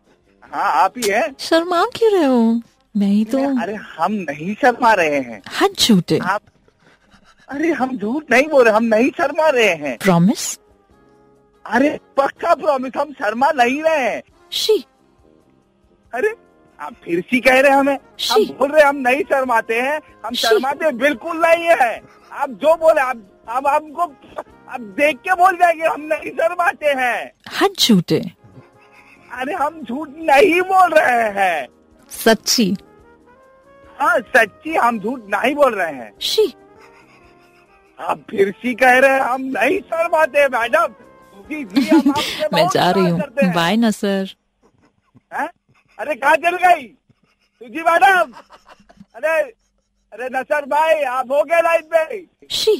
हाँ? 0.43 0.85
आप 0.85 0.99
ही 0.99 1.11
हैं? 1.11 1.35
शर्मा 1.39 1.85
क्यों 1.95 2.13
रहे 2.13 2.25
हो? 2.25 2.61
नहीं 2.97 3.25
तो 3.25 3.39
अरे 3.63 3.75
हम 3.75 4.13
नहीं 4.13 4.55
शर्मा 4.55 4.93
रहे 4.95 5.21
हैं। 5.21 5.43
हद 5.61 5.75
झूठे। 5.79 6.19
आप 6.19 6.43
अरे 7.49 7.71
हम 7.73 7.97
झूठ 7.99 8.31
नहीं 8.31 8.49
बोल 8.49 8.65
रहे 8.65 8.75
हम 8.75 8.85
नहीं 8.85 9.11
शर्मा 9.11 9.49
रहे 9.49 9.75
हैं। 9.75 9.97
प्रॉमिस 9.99 10.59
अरे 11.65 11.99
पक्का 12.17 12.55
प्रॉमिस 12.55 12.93
हम 12.97 13.13
शर्मा 13.13 13.51
नहीं 13.53 13.83
रहे 13.83 14.09
हैं। 14.11 14.23
शी। 14.53 14.85
अरे 16.15 16.35
आप 16.81 16.95
फिर 17.05 17.21
सी 17.21 17.41
कह 17.41 17.61
रहे 17.61 17.71
हैं 17.71 17.79
हमें। 17.79 17.99
हम 18.33 18.45
बोल 18.59 18.71
रहे 18.73 18.83
हम 18.85 18.97
नहीं 18.97 19.23
शर्माते 19.23 19.81
हैं 19.81 20.01
हम 20.27 20.35
शर्माते 20.35 20.91
बिल्कुल 21.03 21.37
नहीं 21.47 21.69
है। 21.81 22.01
आप 22.33 22.51
जो 22.63 22.75
बोले 22.77 23.01
आप 23.01 23.23
अब 23.57 23.67
हमको 23.67 24.03
आप 24.73 24.81
देख 24.99 25.17
के 25.17 25.35
बोल 25.35 25.57
जाएँगे 25.57 25.87
हम 25.87 26.01
नहीं 26.13 26.31
शर्माते 26.31 26.87
हैं। 27.01 27.33
हद 27.61 27.75
झूठे। 27.79 28.21
अरे 29.31 29.55
हम 29.55 29.81
झूठ 29.83 30.09
नहीं 30.17 30.61
बोल 30.63 30.91
रहे 30.99 31.29
हैं। 31.41 31.67
सच्ची। 32.11 32.75
हाँ 33.99 34.19
सच्ची 34.37 34.75
हम 34.75 34.99
झूठ 35.01 35.21
नहीं 35.35 35.55
बोल 35.55 35.75
रहे 35.75 35.93
हैं। 35.93 36.13
शी। 36.21 36.53
आप 37.99 38.25
फिर 38.31 38.51
सी 38.51 38.75
कह 38.75 38.99
रहे 38.99 39.11
हैं 39.11 39.21
हम 39.21 39.43
नहीं 39.57 39.81
शर्माते 39.81 40.47
मैडम। 40.49 40.95
जी 41.49 41.65
जी 41.65 41.89
हम 41.89 42.13
मैं 42.55 42.67
जा 42.75 42.91
रही 42.91 43.09
हूँ। 43.11 43.21
हैं। 43.43 43.53
बाय 43.55 43.77
ना 43.77 43.91
सर। 43.91 44.35
हैं? 45.35 45.49
अरे 46.01 46.15
कहाँ 46.15 46.37
चल 46.45 46.57
गई। 46.65 46.87
सुजी 46.87 47.83
मैडम 47.89 48.33
अरे 49.17 49.41
अरे 50.13 50.29
नसर 50.39 50.65
भाई 50.75 51.03
आप 51.19 51.31
हो 51.33 51.43
गए 51.51 51.61
लाइन 51.63 51.83
पे। 51.95 52.25
शी। 52.57 52.77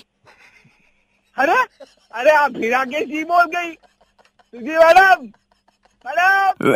अरे 1.39 1.59
अरे 2.21 2.31
आप 2.37 2.53
फिर 2.61 2.75
आगे 2.75 3.01
सी 3.05 3.25
बोल 3.33 3.45
गई। 3.57 3.73
सुजी 3.73 4.77
मैडम 4.85 5.27
मैडम 6.07 6.73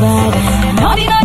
Naughty, 0.00 1.04
naughty, 1.06 1.19